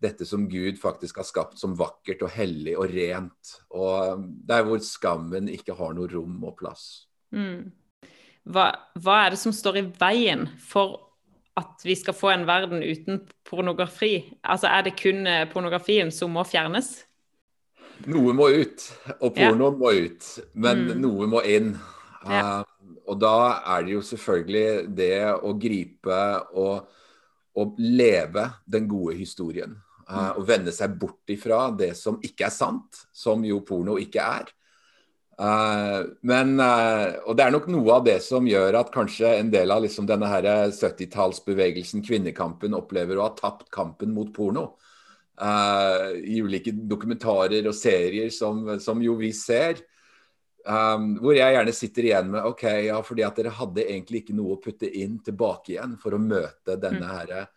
dette 0.00 0.24
som 0.26 0.46
Gud 0.48 0.78
faktisk 0.80 1.20
har 1.20 1.28
skapt 1.28 1.60
som 1.60 1.76
vakkert 1.76 2.22
og 2.24 2.32
hellig 2.32 2.76
og 2.78 2.88
rent. 2.92 3.52
Og 3.76 4.24
der 4.48 4.64
hvor 4.64 4.80
skammen 4.84 5.50
ikke 5.52 5.76
har 5.76 5.92
noe 5.96 6.08
rom 6.10 6.40
og 6.46 6.56
plass. 6.60 7.06
Mm. 7.36 7.68
Hva, 8.50 8.70
hva, 8.96 9.18
er 9.26 9.34
det 9.34 9.40
som 9.42 9.54
står 9.54 9.78
i 9.78 9.86
veien 10.00 10.46
for 10.64 10.96
at 11.60 11.84
vi 11.84 11.94
skal 11.98 12.16
få 12.16 12.32
en 12.32 12.46
verden 12.48 12.80
uten 12.80 13.20
pornografi? 13.44 14.30
Altså 14.40 14.70
Er 14.72 14.88
det 14.88 14.96
kun 14.98 15.26
eh, 15.28 15.44
pornografien 15.52 16.10
som 16.14 16.32
må 16.32 16.46
fjernes? 16.48 16.94
Noe 18.08 18.32
må 18.32 18.48
ut, 18.48 18.86
og 19.20 19.34
pornoen 19.36 19.74
ja. 19.74 19.78
må 19.82 19.90
ut. 19.92 20.28
Men 20.56 20.86
mm. 20.86 21.00
noe 21.02 21.28
må 21.28 21.44
inn. 21.44 21.74
Ja. 22.24 22.62
Og 23.10 23.18
da 23.18 23.36
er 23.74 23.84
det 23.84 23.96
jo 23.96 24.06
selvfølgelig 24.06 24.66
det 24.94 25.14
å 25.42 25.52
gripe 25.58 26.18
og, 26.54 26.90
og 27.58 27.80
leve 27.82 28.46
den 28.70 28.86
gode 28.90 29.16
historien. 29.18 29.74
Uh, 30.10 30.32
og 30.40 30.46
vende 30.48 30.72
seg 30.74 30.96
bort 30.98 31.30
ifra 31.30 31.68
det 31.70 31.92
som 31.98 32.16
ikke 32.26 32.48
er 32.48 32.54
sant, 32.54 33.04
som 33.14 33.44
jo 33.46 33.60
porno 33.66 33.94
ikke 34.02 34.24
er. 34.24 34.48
Uh, 35.40 36.10
men, 36.26 36.56
uh, 36.58 37.20
og 37.30 37.36
det 37.38 37.44
er 37.46 37.54
nok 37.54 37.68
noe 37.70 37.94
av 37.94 38.08
det 38.08 38.16
som 38.24 38.48
gjør 38.48 38.80
at 38.80 38.90
kanskje 38.94 39.30
en 39.38 39.52
del 39.54 39.70
av 39.70 39.84
liksom 39.84 40.08
denne 40.10 40.30
70-tallsbevegelsen, 40.74 42.02
kvinnekampen, 42.06 42.74
opplever 42.78 43.20
å 43.20 43.28
ha 43.28 43.36
tapt 43.38 43.70
kampen 43.74 44.14
mot 44.16 44.32
porno. 44.34 44.72
I 45.40 46.36
ulike 46.44 46.74
dokumentarer 46.84 47.64
og 47.64 47.72
serier 47.72 48.28
som, 48.34 48.74
som 48.76 48.98
jo 49.00 49.14
vi 49.16 49.30
ser. 49.32 49.78
Um, 50.60 51.14
hvor 51.22 51.32
jeg 51.32 51.54
gjerne 51.54 51.72
sitter 51.72 52.06
igjen 52.06 52.26
med 52.34 52.44
OK, 52.44 52.66
ja, 52.84 52.98
fordi 53.04 53.24
at 53.24 53.38
dere 53.40 53.54
hadde 53.56 53.86
egentlig 53.86 54.20
ikke 54.20 54.36
noe 54.36 54.58
å 54.58 54.60
putte 54.60 54.90
inn 55.00 55.16
tilbake 55.24 55.74
igjen 55.74 55.94
for 56.00 56.12
å 56.12 56.20
møte 56.20 56.76
denne 56.76 57.06
mm. 57.06 57.14
her 57.14 57.48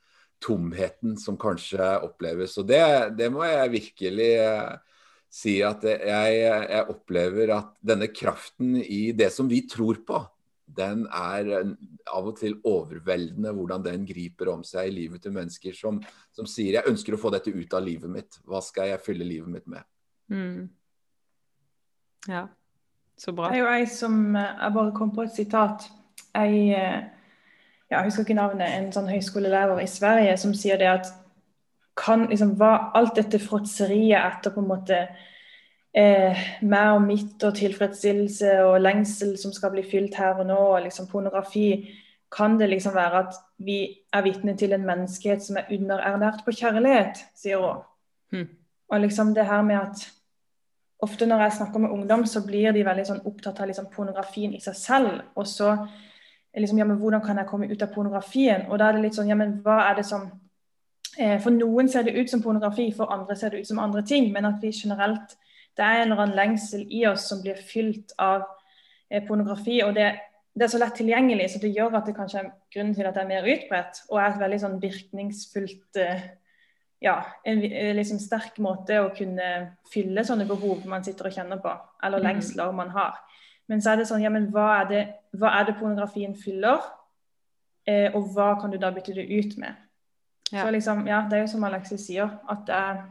tomheten 0.43 1.17
som 1.19 1.35
kanskje 1.39 1.83
oppleves. 2.03 2.55
Og 2.61 2.67
det, 2.67 2.83
det 3.19 3.29
må 3.33 3.43
jeg 3.47 3.73
virkelig 3.73 4.29
uh, 4.39 4.77
si 5.33 5.57
at 5.65 5.83
jeg, 5.87 6.37
jeg, 6.39 6.85
opplever 6.93 7.55
at 7.57 7.73
denne 7.83 8.07
kraften 8.13 8.77
i 8.83 9.11
det 9.17 9.31
som 9.33 9.49
vi 9.51 9.63
tror 9.69 9.99
på, 10.07 10.21
den 10.63 11.03
er 11.11 11.49
av 12.07 12.29
og 12.29 12.37
til 12.39 12.55
overveldende 12.65 13.51
hvordan 13.53 13.83
den 13.83 14.05
griper 14.07 14.53
om 14.53 14.63
seg 14.65 14.87
i 14.89 14.95
livet 14.95 15.21
til 15.25 15.35
mennesker 15.35 15.75
som, 15.77 15.99
som 16.33 16.47
sier 16.49 16.79
jeg 16.79 16.89
ønsker 16.89 17.17
å 17.17 17.19
få 17.19 17.33
dette 17.35 17.51
ut 17.51 17.75
av 17.75 17.83
livet 17.83 18.09
mitt. 18.09 18.39
Hva 18.47 18.63
skal 18.63 18.93
jeg 18.93 19.03
fylle 19.03 19.27
livet 19.27 19.51
mitt 19.51 19.67
med? 19.69 19.85
Mm. 20.31 20.69
Ja. 22.31 22.47
Så 23.17 23.31
bra. 23.31 23.49
Det 23.49 23.59
er 23.59 23.63
jo 23.63 23.73
ei 23.73 23.85
som 23.89 24.35
eh, 24.35 24.53
Jeg 24.61 24.73
bare 24.73 24.95
kom 24.95 25.11
på 25.15 25.25
et 25.25 25.35
sitat. 25.35 25.89
Jeg, 26.33 26.53
ja, 26.73 27.97
jeg 27.97 28.05
husker 28.07 28.25
ikke 28.25 28.37
navnet, 28.39 28.71
en 28.73 28.89
sånn 28.93 29.11
høyskolelærer 29.11 29.83
i 29.83 29.89
Sverige 29.89 30.37
som 30.41 30.55
sier 30.57 30.79
det 30.81 30.89
at 30.89 31.11
kan 31.99 32.25
liksom 32.29 32.55
hva, 32.57 32.91
Alt 32.97 33.19
dette 33.19 33.39
fråtseriet 33.41 34.17
etter 34.17 34.53
på 34.53 34.63
en 34.63 34.69
måte 34.71 34.97
eh, 35.93 36.45
meg 36.65 36.95
og 36.95 37.03
mitt 37.05 37.43
og 37.45 37.55
tilfredsstillelse 37.57 38.55
og 38.65 38.81
lengsel 38.81 39.35
som 39.39 39.53
skal 39.55 39.73
bli 39.75 39.85
fylt 39.85 40.17
her 40.17 40.41
og 40.41 40.49
nå, 40.49 40.57
og 40.57 40.81
liksom 40.87 41.09
pornografi 41.11 41.67
Kan 42.33 42.57
det 42.57 42.71
liksom 42.71 42.95
være 42.95 43.19
at 43.27 43.35
vi 43.61 43.77
er 44.09 44.23
vitne 44.25 44.55
til 44.57 44.73
en 44.73 44.85
menneskehet 44.87 45.43
som 45.45 45.59
er 45.59 45.67
underernært 45.69 46.41
på 46.41 46.51
kjærlighet, 46.57 47.19
sier 47.37 47.61
hun. 47.61 47.83
Hmm. 48.33 48.47
Og 48.89 49.03
liksom 49.03 49.35
det 49.35 49.45
her 49.45 49.61
med 49.61 49.75
at 49.77 50.01
ofte 51.03 51.27
når 51.27 51.45
jeg 51.45 51.57
snakker 51.57 51.83
med 51.83 51.93
ungdom, 51.93 52.25
så 52.25 52.41
blir 52.45 52.71
de 52.75 52.85
veldig 52.85 53.05
sånn 53.07 53.21
opptatt 53.29 53.59
av 53.61 53.69
liksom 53.69 53.89
pornografien 53.93 54.53
i 54.55 54.61
seg 54.63 54.77
selv. 54.79 55.21
Og 55.35 55.47
så 55.49 55.73
liksom, 56.55 56.79
ja, 56.79 56.87
men 56.87 56.99
hvordan 57.01 57.23
kan 57.25 57.39
jeg 57.41 57.49
komme 57.49 57.69
ut 57.71 57.83
av 57.83 57.93
pornografien? 57.93 58.67
Og 58.69 58.79
da 58.79 58.89
er 58.89 58.97
det 58.97 59.05
litt 59.07 59.17
sånn, 59.17 59.29
ja, 59.31 59.37
men 59.39 59.57
hva 59.65 59.79
er 59.89 59.99
det 59.99 60.07
som 60.07 60.27
eh, 61.17 61.39
For 61.41 61.51
noen 61.53 61.89
ser 61.89 62.05
det 62.07 62.15
ut 62.17 62.29
som 62.29 62.43
pornografi, 62.43 62.89
for 62.95 63.13
andre 63.13 63.37
ser 63.37 63.53
det 63.53 63.63
ut 63.63 63.71
som 63.71 63.81
andre 63.83 64.03
ting. 64.07 64.31
Men 64.33 64.49
at 64.49 64.61
vi 64.61 64.73
generelt 64.73 65.37
Det 65.73 65.81
er 65.81 66.03
en 66.03 66.11
eller 66.11 66.21
annen 66.21 66.37
lengsel 66.37 66.83
i 66.93 66.99
oss 67.09 67.23
som 67.25 67.39
blir 67.41 67.57
fylt 67.57 68.13
av 68.21 68.43
eh, 69.09 69.23
pornografi. 69.25 69.81
og 69.83 69.95
det, 69.95 70.11
det, 70.53 70.67
er 70.67 70.69
så 70.69 70.77
lett 70.77 70.93
tilgjengelig, 70.95 71.49
så 71.49 71.59
det 71.59 71.71
gjør 71.73 71.97
at 71.97 72.05
det 72.05 72.13
kanskje 72.13 72.43
er 72.43 72.51
grunnen 72.75 72.93
til 72.93 73.07
at 73.09 73.15
det 73.15 73.23
er 73.23 73.31
mer 73.31 73.47
utbredt. 73.55 74.03
Og 74.11 74.19
er 74.19 74.27
et 74.27 74.43
veldig 74.43 74.59
sånn 74.61 74.77
virkningsfullt 74.83 75.97
eh, 75.97 76.27
ja, 77.03 77.17
en 77.43 77.59
liksom 77.97 78.19
sterk 78.21 78.59
måte 78.63 79.01
å 79.03 79.11
kunne 79.15 79.49
fylle 79.91 80.23
sånne 80.23 80.47
behov 80.47 80.85
man 80.87 81.03
sitter 81.03 81.27
og 81.27 81.35
kjenner 81.35 81.59
på, 81.63 81.73
eller 82.03 82.23
mm. 82.23 82.27
lengsler 82.29 82.75
man 82.75 82.93
har. 82.95 83.17
Men 83.67 83.81
så 83.83 83.93
er 83.93 83.99
det 83.99 84.07
sånn, 84.07 84.23
ja, 84.23 84.31
men 84.31 84.49
hva 84.53 84.69
er 84.81 84.89
det, 84.89 85.01
hva 85.39 85.51
er 85.59 85.67
det 85.67 85.77
pornografien 85.79 86.35
fyller? 86.35 86.83
Eh, 87.87 88.07
og 88.15 88.31
hva 88.35 88.53
kan 88.61 88.71
du 88.71 88.79
da 88.79 88.91
bytte 88.95 89.15
det 89.15 89.27
ut 89.27 89.57
med? 89.59 89.75
Ja. 90.49 90.63
Så 90.63 90.71
liksom, 90.71 91.03
ja, 91.07 91.25
Det 91.29 91.37
er 91.37 91.43
jo 91.43 91.51
som 91.51 91.63
Alexis 91.67 92.07
sier, 92.07 92.37
at 92.49 92.71
eh, 92.71 93.03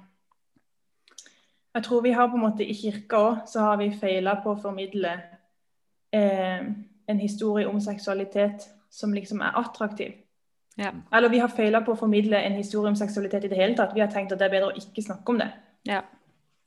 jeg 1.74 1.84
tror 1.84 2.02
vi 2.04 2.12
har 2.16 2.28
på 2.28 2.36
en 2.36 2.46
måte 2.46 2.64
i 2.64 2.76
kirka 2.76 3.20
òg 3.20 3.44
så 3.48 3.66
har 3.66 3.78
vi 3.80 3.92
feila 3.96 4.38
på 4.44 4.52
å 4.52 4.60
formidle 4.60 5.12
eh, 6.12 6.64
en 7.08 7.20
historie 7.20 7.68
om 7.68 7.80
seksualitet 7.80 8.68
som 8.92 9.12
liksom 9.12 9.40
er 9.40 9.56
attraktiv. 9.60 10.12
Ja. 10.78 10.92
Eller 11.12 11.28
vi 11.28 11.38
har 11.38 11.52
feila 11.52 11.82
på 11.84 11.92
å 11.92 11.98
formidle 11.98 12.38
en 12.40 12.56
historie 12.56 12.88
om 12.88 12.96
seksualitet 12.96 13.44
i 13.44 13.50
det 13.52 13.58
hele 13.58 13.76
tatt. 13.76 13.94
Vi 13.94 14.00
har 14.00 14.10
tenkt 14.12 14.32
at 14.32 14.40
det 14.40 14.48
er 14.48 14.54
bedre 14.54 14.72
å 14.72 14.78
ikke 14.78 15.04
snakke 15.04 15.34
om 15.34 15.40
det. 15.42 15.50
Ja. 15.88 16.00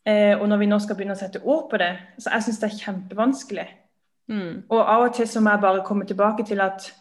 Eh, 0.06 0.36
og 0.38 0.46
når 0.50 0.62
vi 0.62 0.70
nå 0.70 0.78
skal 0.80 0.98
begynne 0.98 1.16
å 1.16 1.20
sette 1.20 1.42
ord 1.42 1.70
på 1.72 1.80
det, 1.82 1.92
så 2.22 2.36
jeg 2.36 2.46
syns 2.46 2.62
det 2.62 2.70
er 2.70 2.84
kjempevanskelig. 2.84 3.68
Mm. 4.30 4.52
Og 4.70 4.82
av 4.82 5.08
og 5.08 5.16
til 5.18 5.28
så 5.30 5.42
må 5.42 5.54
jeg 5.54 5.64
bare 5.66 5.86
komme 5.86 6.06
tilbake 6.06 6.46
til 6.46 6.62
at 6.62 6.92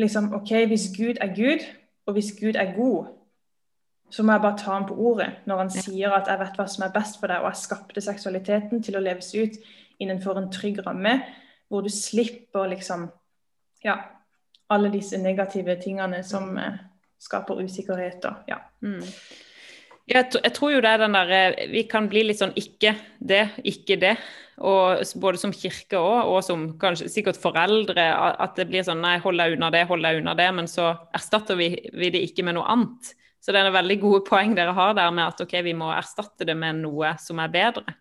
liksom, 0.00 0.32
OK, 0.34 0.50
hvis 0.70 0.88
Gud 0.96 1.20
er 1.22 1.34
Gud, 1.36 1.62
og 2.06 2.18
hvis 2.18 2.32
Gud 2.40 2.58
er 2.58 2.74
god, 2.74 3.12
så 4.10 4.22
må 4.22 4.32
jeg 4.32 4.42
bare 4.42 4.58
ta 4.58 4.74
ham 4.74 4.86
på 4.86 4.94
ordet 4.94 5.30
når 5.46 5.56
han 5.58 5.70
sier 5.70 6.12
at 6.12 6.28
'jeg 6.28 6.38
vet 6.38 6.56
hva 6.58 6.66
som 6.68 6.84
er 6.84 6.92
best 6.94 7.20
for 7.20 7.26
deg', 7.26 7.40
og 7.40 7.50
jeg 7.50 7.56
skapte 7.56 8.00
seksualiteten 8.00 8.82
til 8.82 8.96
å 8.96 9.00
leves 9.00 9.34
ut 9.34 9.56
innenfor 10.00 10.38
en 10.38 10.52
trygg 10.52 10.86
ramme, 10.86 11.22
hvor 11.68 11.80
du 11.80 11.88
slipper 11.88 12.66
liksom 12.66 13.10
ja, 13.84 13.96
alle 14.74 14.90
disse 14.92 15.18
negative 15.20 15.78
tingene 15.82 16.22
som 16.26 16.54
eh, 16.60 16.78
skaper 17.22 17.62
usikkerhet. 17.64 18.24
Og, 18.28 18.48
ja. 18.50 18.60
Mm. 18.84 19.02
Jeg, 20.04 20.28
jeg, 20.36 20.52
tror 20.52 20.74
jo 20.74 20.82
det 20.84 20.90
er 20.90 21.00
den 21.00 21.14
derre 21.16 21.38
eh, 21.54 21.70
Vi 21.72 21.86
kan 21.88 22.10
bli 22.12 22.26
litt 22.28 22.40
sånn 22.42 22.52
ikke 22.60 22.94
det, 23.18 23.46
ikke 23.64 23.98
det. 24.02 24.14
Og 24.64 25.02
både 25.18 25.40
som 25.40 25.54
kirke 25.54 25.98
òg, 25.98 26.30
og 26.30 26.40
som 26.46 26.68
kanskje 26.78 27.10
sikkert 27.10 27.40
foreldre. 27.40 28.06
At 28.14 28.58
det 28.58 28.68
blir 28.70 28.86
sånn 28.86 29.02
nei, 29.02 29.16
hold 29.24 29.40
deg 29.40 29.56
unna 29.56 29.72
det, 29.74 29.86
hold 29.90 30.06
deg 30.06 30.20
unna 30.20 30.36
det. 30.38 30.48
Men 30.60 30.70
så 30.70 30.92
erstatter 31.16 31.58
vi, 31.58 31.72
vi, 31.92 32.12
det 32.14 32.22
ikke 32.28 32.46
med 32.46 32.58
noe 32.58 32.68
annet. 32.76 33.14
Så 33.44 33.52
det 33.52 33.60
er 33.60 33.68
en 33.68 33.76
veldig 33.76 33.98
gode 34.04 34.22
poeng 34.30 34.54
dere 34.56 34.76
har 34.76 34.94
der 34.96 35.10
med 35.14 35.26
at 35.26 35.44
ok, 35.44 35.58
vi 35.66 35.76
må 35.76 35.90
erstatte 35.94 36.46
det 36.48 36.56
med 36.58 36.84
noe 36.84 37.16
som 37.22 37.42
er 37.42 37.52
bedre. 37.52 38.00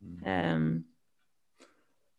Um. 0.00 0.89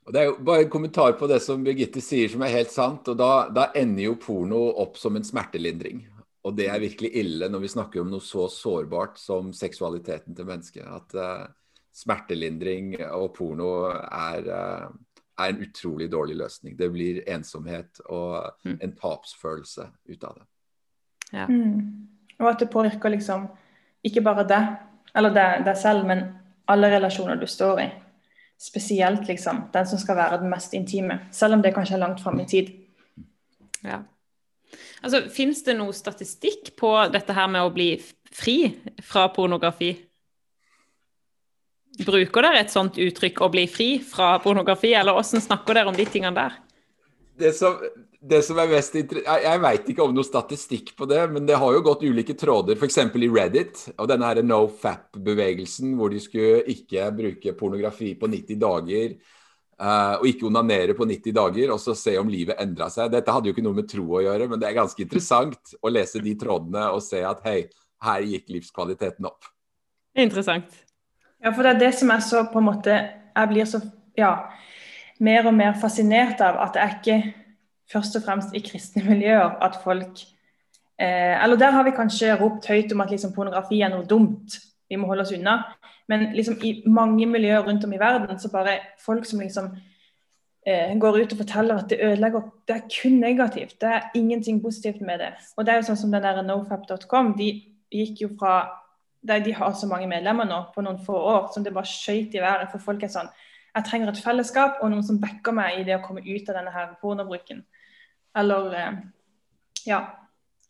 Det 0.09 0.17
er 0.17 0.29
jo 0.31 0.37
bare 0.41 0.65
en 0.65 0.71
kommentar 0.73 1.13
på 1.19 1.27
det 1.29 1.37
som 1.45 1.61
Birgitte 1.63 2.01
sier 2.01 2.31
som 2.31 2.41
er 2.41 2.55
helt 2.55 2.71
sant. 2.73 3.07
og 3.11 3.17
da, 3.19 3.47
da 3.53 3.67
ender 3.77 4.07
jo 4.07 4.17
porno 4.19 4.63
opp 4.81 4.97
som 4.97 5.15
en 5.15 5.25
smertelindring. 5.25 6.01
Og 6.41 6.55
det 6.57 6.67
er 6.73 6.81
virkelig 6.81 7.11
ille 7.21 7.49
når 7.53 7.61
vi 7.61 7.69
snakker 7.75 8.01
om 8.01 8.09
noe 8.09 8.23
så 8.25 8.47
sårbart 8.49 9.19
som 9.21 9.51
seksualiteten 9.53 10.35
til 10.35 10.47
mennesket. 10.49 10.87
At 10.89 11.13
uh, 11.13 11.45
smertelindring 11.93 12.95
og 13.11 13.29
porno 13.37 13.91
er, 13.93 14.49
uh, 14.49 14.89
er, 15.37 15.51
en 15.51 15.61
utrolig 15.61 16.09
dårlig 16.11 16.39
løsning. 16.41 16.73
Det 16.79 16.89
blir 16.89 17.21
ensomhet 17.29 18.01
og 18.09 18.55
mm. 18.65 18.79
en 18.81 18.95
tapsfølelse 18.97 19.85
ut 20.09 20.23
av 20.23 20.39
det. 20.39 20.47
Ja. 21.31 21.45
Mm. 21.45 22.07
Og 22.41 22.49
at 22.49 22.59
det 22.59 22.71
påvirker 22.73 23.13
liksom 23.13 23.45
ikke 24.01 24.25
bare 24.25 24.47
deg, 24.49 24.77
eller 25.13 25.33
deg, 25.35 25.61
deg 25.67 25.77
selv, 25.77 26.07
men 26.09 26.25
alle 26.71 26.89
relasjoner 26.89 27.37
du 27.37 27.45
står 27.45 27.85
i. 27.85 27.91
Spesielt 28.61 29.25
liksom 29.27 29.63
den 29.73 29.87
som 29.89 29.97
skal 29.97 30.19
være 30.19 30.37
den 30.43 30.51
mest 30.51 30.75
intime, 30.77 31.17
selv 31.33 31.57
om 31.57 31.63
det 31.63 31.73
kanskje 31.73 31.95
er 31.97 32.03
langt 32.03 32.21
fram 32.21 32.39
i 32.43 32.45
tid. 32.45 32.69
Ja. 33.81 34.03
Altså, 35.01 35.23
Fins 35.33 35.63
det 35.65 35.75
noe 35.79 35.95
statistikk 35.97 36.75
på 36.77 36.93
dette 37.13 37.33
her 37.33 37.49
med 37.49 37.65
å 37.65 37.73
bli 37.73 37.95
fri 38.31 38.57
fra 39.01 39.27
pornografi? 39.33 39.95
Bruker 42.05 42.45
dere 42.45 42.61
et 42.61 42.71
sånt 42.71 43.01
uttrykk 43.01 43.41
'å 43.41 43.51
bli 43.51 43.65
fri 43.67 43.89
fra 43.99 44.37
pornografi', 44.39 44.93
eller 44.95 45.17
hvordan 45.17 45.41
snakker 45.41 45.73
dere 45.73 45.89
om 45.89 45.97
de 45.97 46.05
tingene 46.05 46.35
der? 46.35 46.53
Det 47.39 47.51
som, 47.55 47.77
det 48.21 48.41
som 48.45 48.59
er 48.61 48.69
mest 48.69 48.95
Jeg, 48.97 49.23
jeg 49.23 49.59
veit 49.63 49.87
ikke 49.89 50.03
om 50.03 50.13
noe 50.13 50.27
statistikk 50.27 50.91
på 50.97 51.07
det, 51.09 51.21
men 51.31 51.45
det 51.47 51.57
har 51.57 51.73
jo 51.73 51.83
gått 51.85 52.03
ulike 52.05 52.35
tråder, 52.37 52.77
f.eks. 52.77 52.97
i 53.01 53.29
Reddit, 53.31 53.85
og 53.97 54.09
denne 54.11 54.27
her 54.27 54.41
no 54.45 54.65
fap-bevegelsen, 54.81 55.95
hvor 55.97 56.13
de 56.13 56.21
skulle 56.21 56.63
ikke 56.73 57.07
bruke 57.17 57.55
pornografi 57.57 58.13
på 58.19 58.29
90 58.29 58.59
dager. 58.61 59.15
Uh, 59.81 60.19
og 60.19 60.27
ikke 60.29 60.45
onanere 60.45 60.93
på 60.93 61.07
90 61.09 61.33
dager 61.33 61.71
og 61.73 61.79
så 61.81 61.95
se 61.97 62.11
om 62.21 62.27
livet 62.29 62.59
endra 62.61 62.85
seg. 62.93 63.09
Dette 63.09 63.33
hadde 63.33 63.49
jo 63.49 63.55
ikke 63.55 63.63
noe 63.65 63.79
med 63.79 63.87
tro 63.89 64.03
å 64.13 64.21
gjøre, 64.21 64.45
men 64.51 64.61
det 64.61 64.67
er 64.69 64.77
ganske 64.77 65.01
interessant 65.01 65.73
å 65.81 65.89
lese 65.89 66.21
de 66.21 66.35
trådene 66.37 66.83
og 66.93 67.01
se 67.01 67.23
at 67.25 67.41
hei, 67.47 67.63
her 68.05 68.27
gikk 68.29 68.51
livskvaliteten 68.53 69.25
opp. 69.25 69.49
Interessant. 70.21 70.69
Ja, 71.41 71.49
for 71.49 71.65
det 71.65 71.73
er 71.73 71.81
det 71.87 71.91
som 71.97 72.13
er 72.13 72.21
så 72.21 72.43
på 72.51 72.61
en 72.61 72.67
måte 72.67 72.93
Jeg 72.93 73.49
blir 73.49 73.65
så 73.65 73.79
ja, 74.19 74.51
mer 75.21 75.47
og 75.47 75.53
mer 75.53 75.77
fascinert 75.81 76.41
av 76.41 76.57
at 76.63 76.75
det 76.75 76.81
er 76.81 76.97
ikke 76.97 77.17
først 77.91 78.17
og 78.17 78.25
fremst 78.25 78.55
i 78.55 78.63
kristne 78.65 79.03
miljøer 79.05 79.57
at 79.63 79.77
folk 79.83 80.23
eh, 80.99 81.35
Eller 81.43 81.59
der 81.59 81.71
har 81.71 81.83
vi 81.83 81.95
kanskje 81.95 82.35
ropt 82.39 82.67
høyt 82.67 82.93
om 82.93 83.01
at 83.01 83.11
liksom, 83.11 83.33
pornografi 83.35 83.81
er 83.81 83.93
noe 83.93 84.07
dumt, 84.07 84.57
vi 84.89 84.99
må 84.99 85.07
holde 85.07 85.23
oss 85.23 85.31
unna. 85.31 85.61
Men 86.11 86.31
liksom 86.35 86.57
i 86.67 86.83
mange 86.85 87.25
miljøer 87.25 87.63
rundt 87.67 87.85
om 87.85 87.93
i 87.93 87.99
verden, 87.99 88.39
så 88.39 88.51
bare 88.51 88.79
folk 88.99 89.25
som 89.25 89.39
liksom 89.39 89.69
eh, 90.67 90.97
går 90.99 91.21
ut 91.21 91.33
og 91.33 91.37
forteller 91.37 91.77
at 91.77 91.89
det 91.89 92.01
ødelegger 92.03 92.49
Det 92.67 92.75
er 92.75 92.89
kun 93.01 93.19
negativt. 93.19 93.81
Det 93.81 93.89
er 93.89 94.09
ingenting 94.15 94.61
positivt 94.61 95.01
med 95.01 95.19
det. 95.19 95.31
Og 95.57 95.65
det 95.65 95.73
er 95.73 95.79
jo 95.79 95.87
sånn 95.89 96.01
som 96.01 96.11
den 96.11 96.23
der 96.23 96.41
nofap.com. 96.41 97.37
De 97.37 97.51
gikk 97.91 98.21
jo 98.21 98.29
fra 98.39 98.77
der 99.21 99.39
De 99.39 99.53
har 99.53 99.73
så 99.73 99.87
mange 99.87 100.07
medlemmer 100.07 100.45
nå 100.49 100.63
på 100.75 100.81
noen 100.81 100.99
få 101.05 101.13
år 101.13 101.51
som 101.53 101.63
det 101.63 101.73
bare 101.73 101.85
skøyt 101.85 102.35
i 102.35 102.41
været. 102.41 102.71
For 102.71 102.81
folk 102.81 103.03
er 103.03 103.13
sånn 103.13 103.29
Jeg 103.75 103.87
trenger 103.87 104.11
et 104.11 104.23
fellesskap 104.23 104.81
og 104.81 104.91
noen 104.91 105.05
som 105.05 105.19
backer 105.21 105.55
meg 105.55 105.79
i 105.79 105.85
det 105.87 105.95
å 105.95 106.03
komme 106.03 106.23
ut 106.25 106.49
av 106.49 106.57
denne 106.57 106.73
her 106.75 106.95
pornobruken. 107.01 107.63
Eller 108.35 108.73
eh, 108.77 108.97
Ja. 109.87 110.01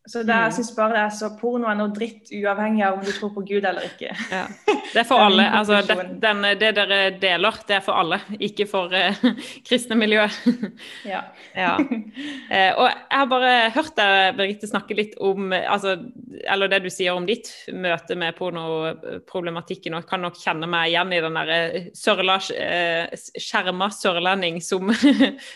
Så 0.09 0.23
det, 0.25 0.33
jeg 0.33 0.49
mm. 0.49 0.53
syns 0.55 0.69
bare 0.73 0.95
det 0.95 1.01
er 1.03 1.11
så 1.13 1.27
porno 1.37 1.67
er 1.69 1.75
noe 1.77 1.91
dritt, 1.93 2.31
uavhengig 2.33 2.81
av 2.81 2.95
om 2.97 3.03
du 3.05 3.11
tror 3.13 3.29
på 3.35 3.43
Gud 3.45 3.65
eller 3.69 3.83
ikke. 3.85 4.09
Ja. 4.31 4.47
Det 4.65 4.97
er 4.97 5.05
for 5.05 5.21
alle. 5.27 5.43
Altså, 5.45 5.77
det, 5.85 5.97
den, 6.23 6.41
det, 6.57 6.71
dere 6.73 6.97
deler, 7.21 7.59
det 7.69 7.75
er 7.77 7.83
for 7.85 7.99
alle, 8.01 8.17
ikke 8.41 8.65
for 8.69 8.89
uh, 8.89 9.19
kristne 9.67 9.93
miljøer. 9.99 10.33
ja. 11.11 11.19
ja. 11.53 11.75
Uh, 11.77 12.71
og 12.81 12.87
jeg 12.87 13.19
har 13.19 13.29
bare 13.29 13.51
hørt 13.75 13.93
deg, 13.99 14.39
Birgitte, 14.39 14.69
snakke 14.71 14.97
litt 14.97 15.13
om 15.21 15.53
altså, 15.53 15.93
Eller 16.49 16.71
det 16.71 16.81
du 16.87 16.89
sier 16.89 17.13
om 17.13 17.27
ditt 17.29 17.51
møte 17.69 18.17
med 18.17 18.33
pornoproblematikken, 18.39 19.93
og 19.93 20.01
jeg 20.01 20.09
kan 20.09 20.25
nok 20.25 20.41
kjenne 20.41 20.71
meg 20.71 20.89
igjen 20.89 21.13
i 21.13 21.21
den 21.21 21.37
derre 21.37 21.61
sørla, 21.97 22.39
skjerma 22.41 23.91
sørlending 23.93 24.57
som, 24.65 24.89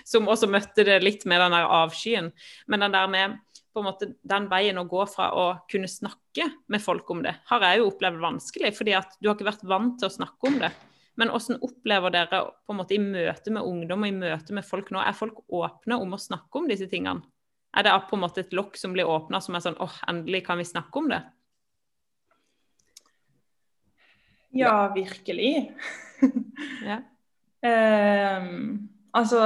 som 0.06 0.30
også 0.30 0.52
møtte 0.54 0.86
det 0.86 1.02
litt 1.02 1.26
med 1.26 1.42
den 1.42 1.58
der 1.58 1.76
avskyen. 1.82 2.30
Men 2.70 2.86
den 2.86 2.94
der 2.94 3.10
med 3.10 3.38
på 3.76 3.82
en 3.84 3.90
måte 3.90 4.08
den 4.24 4.46
veien 4.48 4.78
å 4.80 4.88
gå 4.88 5.02
fra 5.12 5.28
å 5.36 5.46
kunne 5.72 5.90
snakke 5.92 6.48
med 6.72 6.80
folk 6.80 7.10
om 7.12 7.26
det, 7.26 7.34
har 7.50 7.64
jeg 7.68 7.82
jo 7.82 7.90
opplevd 7.90 8.22
vanskelig. 8.24 8.72
fordi 8.78 8.94
at 8.96 9.18
du 9.20 9.28
har 9.28 9.36
ikke 9.36 9.50
vært 9.50 9.66
vant 9.68 9.98
til 10.00 10.08
å 10.08 10.16
snakke 10.16 10.48
om 10.48 10.60
det. 10.62 10.72
Men 11.20 11.32
hvordan 11.32 11.60
opplever 11.64 12.14
dere 12.16 12.42
på 12.64 12.72
en 12.72 12.80
måte 12.80 12.96
i 12.96 13.04
møte 13.04 13.52
med 13.52 13.68
ungdom 13.68 14.04
og 14.04 14.10
i 14.10 14.16
møte 14.16 14.56
med 14.56 14.68
folk 14.68 14.92
nå? 14.96 15.04
Er 15.04 15.16
folk 15.16 15.44
åpne 15.52 16.00
om 16.00 16.16
å 16.16 16.20
snakke 16.20 16.60
om 16.60 16.72
disse 16.72 16.88
tingene? 16.92 17.28
Er 17.76 17.84
det 17.84 17.94
på 18.08 18.16
en 18.16 18.24
måte 18.24 18.46
et 18.46 18.56
lokk 18.56 18.80
som 18.80 18.96
blir 18.96 19.12
åpna 19.12 19.42
som 19.44 19.56
er 19.56 19.64
sånn 19.64 19.80
åh, 19.84 20.00
endelig 20.08 20.46
kan 20.48 20.60
vi 20.60 20.68
snakke 20.68 21.02
om 21.02 21.12
det? 21.12 21.20
Ja, 24.56 24.88
virkelig. 24.96 25.76
ja. 26.90 27.02
um, 28.40 28.88
altså 29.12 29.42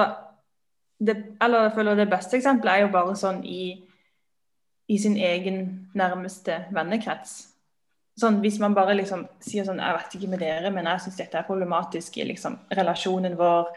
det, 1.01 1.15
Eller 1.41 1.65
jeg 1.65 1.77
føler 1.79 1.97
det 1.97 2.11
beste 2.11 2.37
eksempelet 2.37 2.75
er 2.75 2.85
jo 2.85 2.93
bare 2.93 3.15
sånn 3.17 3.41
i 3.41 3.88
i 4.89 4.97
sin 4.97 5.15
egen 5.17 5.61
nærmeste 5.97 6.63
vennekrets. 6.73 7.37
Sånn, 8.19 8.41
hvis 8.43 8.57
man 8.59 8.75
bare 8.75 8.97
liksom 8.97 9.21
sier 9.43 9.63
sånn 9.63 9.79
Jeg 9.79 9.95
vet 9.95 10.15
ikke 10.17 10.29
med 10.31 10.41
dere, 10.43 10.71
men 10.75 10.87
jeg 10.89 11.05
syns 11.05 11.19
dette 11.21 11.39
er 11.39 11.47
problematisk 11.47 12.17
i 12.19 12.25
liksom, 12.27 12.57
relasjonen 12.75 13.37
vår. 13.39 13.69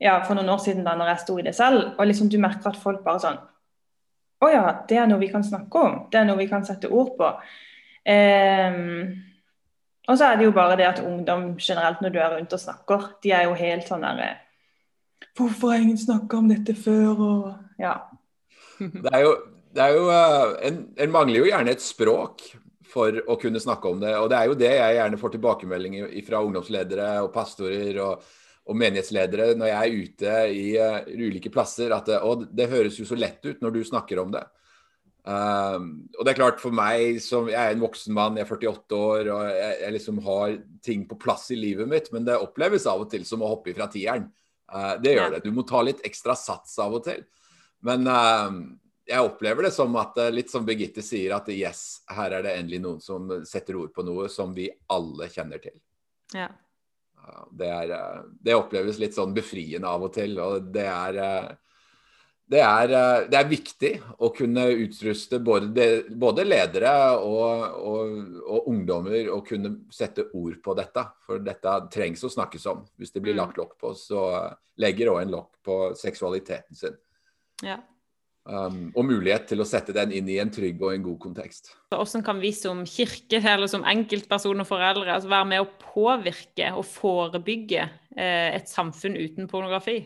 Ja, 0.00 0.20
For 0.24 0.38
noen 0.38 0.52
år 0.52 0.62
siden, 0.62 0.84
da 0.86 0.94
når 0.96 1.12
jeg 1.12 1.22
sto 1.24 1.36
i 1.40 1.44
det 1.44 1.54
selv, 1.56 1.94
og 1.96 2.08
liksom 2.08 2.30
du 2.32 2.38
merker 2.40 2.70
at 2.70 2.80
folk 2.80 3.02
bare 3.04 3.22
sånn 3.24 3.38
Å 4.44 4.50
ja, 4.52 4.64
det 4.88 5.00
er 5.00 5.08
noe 5.08 5.20
vi 5.20 5.30
kan 5.32 5.44
snakke 5.44 5.80
om. 5.80 5.94
Det 6.12 6.20
er 6.20 6.26
noe 6.28 6.38
vi 6.38 6.48
kan 6.50 6.64
sette 6.64 6.90
ord 6.92 7.14
på. 7.16 7.30
Um, 8.06 9.14
og 10.06 10.18
så 10.20 10.28
er 10.28 10.36
det 10.38 10.44
jo 10.44 10.52
bare 10.54 10.76
det 10.78 10.86
at 10.86 11.00
ungdom 11.02 11.54
generelt, 11.56 12.02
når 12.04 12.12
du 12.12 12.18
er 12.20 12.34
rundt 12.34 12.52
og 12.52 12.60
snakker, 12.60 13.08
de 13.24 13.32
er 13.32 13.48
jo 13.48 13.56
helt 13.58 13.88
sånn 13.88 14.04
derre 14.06 14.34
Hvorfor 15.36 15.72
har 15.72 15.82
ingen 15.82 15.98
snakka 15.98 16.38
om 16.38 16.48
dette 16.48 16.76
før? 16.76 17.16
Og 17.16 17.80
ja. 17.80 17.96
Det 18.78 19.10
er 19.12 19.24
jo 19.24 19.32
det 19.76 19.84
er 19.84 19.96
jo, 19.96 20.06
eh, 20.12 20.54
en, 20.70 20.80
en, 20.96 21.12
mangler 21.12 21.42
jo 21.42 21.50
gjerne 21.50 21.74
et 21.76 21.84
språk 21.84 22.46
for 22.88 23.20
å 23.28 23.36
kunne 23.40 23.60
snakke 23.60 23.92
om 23.92 24.00
det. 24.00 24.14
Og 24.22 24.30
det 24.32 24.38
er 24.38 24.48
jo 24.48 24.58
det 24.58 24.72
jeg 24.72 24.98
gjerne 24.98 25.20
får 25.20 25.36
tilbakemeldinger 25.36 26.18
fra 26.26 26.42
ungdomsledere 26.46 27.08
og 27.26 27.32
pastorer 27.34 27.98
og, 28.04 28.22
og 28.66 28.78
menighetsledere 28.80 29.50
når 29.58 29.72
jeg 29.72 29.80
er 29.80 30.06
ute 30.06 30.36
i 30.54 30.66
uh, 30.80 31.26
ulike 31.26 31.52
plasser. 31.52 31.92
At 31.92 32.08
det, 32.08 32.22
og 32.24 32.46
det 32.56 32.70
høres 32.72 32.96
jo 33.00 33.08
så 33.08 33.18
lett 33.18 33.44
ut 33.44 33.60
når 33.60 33.74
du 33.74 33.82
snakker 33.84 34.22
om 34.22 34.32
det. 34.32 34.46
Um, 35.26 35.90
og 36.14 36.22
det 36.22 36.32
er 36.32 36.38
klart 36.38 36.60
for 36.62 36.70
meg 36.70 37.16
som 37.18 37.48
Jeg 37.50 37.58
er 37.58 37.72
en 37.74 37.80
voksen 37.82 38.14
mann, 38.14 38.36
jeg 38.38 38.46
er 38.46 38.52
48 38.52 38.94
år 38.94 39.30
og 39.34 39.40
jeg, 39.50 39.72
jeg 39.80 39.94
liksom 39.96 40.20
har 40.22 40.52
ting 40.86 41.02
på 41.10 41.18
plass 41.18 41.48
i 41.50 41.58
livet 41.58 41.90
mitt, 41.90 42.12
men 42.14 42.28
det 42.28 42.36
oppleves 42.38 42.86
av 42.86 43.02
og 43.02 43.10
til 43.10 43.24
som 43.26 43.42
å 43.42 43.50
hoppe 43.50 43.72
ifra 43.74 43.90
tieren. 43.90 44.28
Uh, 44.70 44.94
det 45.02 45.18
gjør 45.18 45.34
det. 45.34 45.44
Du 45.44 45.50
må 45.52 45.66
ta 45.66 45.82
litt 45.84 46.00
ekstra 46.06 46.38
sats 46.38 46.78
av 46.82 46.94
og 46.96 47.04
til. 47.10 47.26
Men 47.84 48.06
uh, 48.06 48.54
jeg 49.06 49.22
opplever 49.22 49.68
det 49.68 49.72
som 49.74 49.94
at 50.00 50.18
eh, 50.18 50.32
litt 50.34 50.50
som 50.50 50.64
Birgitte 50.66 51.04
sier, 51.04 51.36
at 51.36 51.50
yes, 51.54 52.02
her 52.12 52.38
er 52.38 52.46
det 52.46 52.56
endelig 52.58 52.82
noen 52.82 53.02
som 53.02 53.28
setter 53.46 53.78
ord 53.78 53.92
på 53.94 54.04
noe 54.06 54.30
som 54.32 54.54
vi 54.56 54.68
alle 54.92 55.30
kjenner 55.32 55.62
til. 55.62 55.76
Ja. 56.34 56.48
Det, 57.50 57.68
er, 57.68 57.94
eh, 57.94 58.24
det 58.42 58.58
oppleves 58.58 58.98
litt 59.02 59.14
sånn 59.16 59.34
befriende 59.36 59.90
av 59.90 60.08
og 60.08 60.12
til. 60.16 60.34
Og 60.42 60.68
det 60.74 60.88
er, 60.90 61.20
eh, 61.22 61.48
det 62.50 62.62
er, 62.62 62.92
det 63.30 63.38
er 63.38 63.48
viktig 63.50 63.92
å 64.22 64.30
kunne 64.34 64.68
utruste 64.84 65.40
både, 65.42 65.88
både 66.10 66.44
ledere 66.46 66.92
og, 67.18 67.64
og, 67.78 68.20
og, 68.44 68.68
ungdommer 68.70 69.32
å 69.34 69.40
kunne 69.46 69.72
sette 69.90 70.28
ord 70.30 70.60
på 70.62 70.76
dette. 70.78 71.08
For 71.26 71.42
dette 71.42 71.80
trengs 71.94 72.22
å 72.26 72.30
snakkes 72.30 72.70
om. 72.74 72.86
Hvis 72.98 73.14
det 73.14 73.22
blir 73.22 73.38
mm. 73.38 73.42
lagt 73.42 73.58
lokk 73.62 73.74
på, 73.82 73.94
så 73.98 74.28
legger 74.82 75.14
òg 75.14 75.24
en 75.24 75.36
lokk 75.38 75.52
på 75.66 75.82
seksualiteten 75.98 76.78
sin. 76.78 76.98
Ja. 77.66 77.80
Um, 78.46 78.92
og 78.94 79.08
mulighet 79.08 79.48
til 79.50 79.58
å 79.58 79.66
sette 79.66 79.90
den 79.90 80.12
inn 80.14 80.28
i 80.30 80.36
en 80.38 80.52
trygg 80.54 80.78
og 80.78 80.92
en 80.92 81.02
god 81.02 81.16
kontekst. 81.24 81.72
Hvordan 81.90 82.22
kan 82.22 82.38
vi 82.38 82.52
som 82.54 82.84
kirke 82.86 83.40
eller 83.42 83.66
som 83.66 83.82
enkeltperson 83.82 84.62
og 84.62 84.68
foreldre 84.68 85.16
altså 85.16 85.32
være 85.32 85.48
med 85.50 85.64
å 85.64 85.72
påvirke 85.82 86.68
og 86.78 86.86
forebygge 86.86 87.88
eh, 88.14 88.54
et 88.54 88.70
samfunn 88.70 89.18
uten 89.18 89.50
pornografi? 89.50 89.98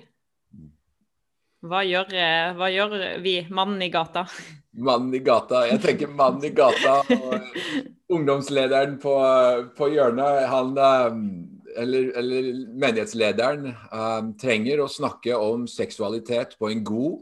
Hva 1.60 1.84
gjør, 1.84 2.16
eh, 2.16 2.54
hva 2.56 2.72
gjør, 2.72 2.96
vi, 3.20 3.36
mannen 3.52 3.84
i 3.84 3.92
gata? 3.92 4.24
Mannen 4.72 5.12
i 5.12 5.20
gata. 5.20 5.66
Jeg 5.68 5.84
tenker 5.84 6.08
mannen 6.08 6.48
i 6.48 6.54
gata 6.56 7.02
og 7.04 8.14
ungdomslederen 8.16 8.96
på, 9.02 9.18
på 9.76 9.92
hjørnet. 9.92 10.46
Han 10.48 10.72
um, 10.80 11.24
eller, 11.76 12.08
eller 12.16 12.52
menighetslederen 12.72 13.74
um, 13.92 14.32
trenger 14.40 14.80
å 14.80 14.88
snakke 14.88 15.36
om 15.36 15.68
seksualitet 15.68 16.56
på 16.56 16.72
en 16.72 16.80
god 16.88 17.20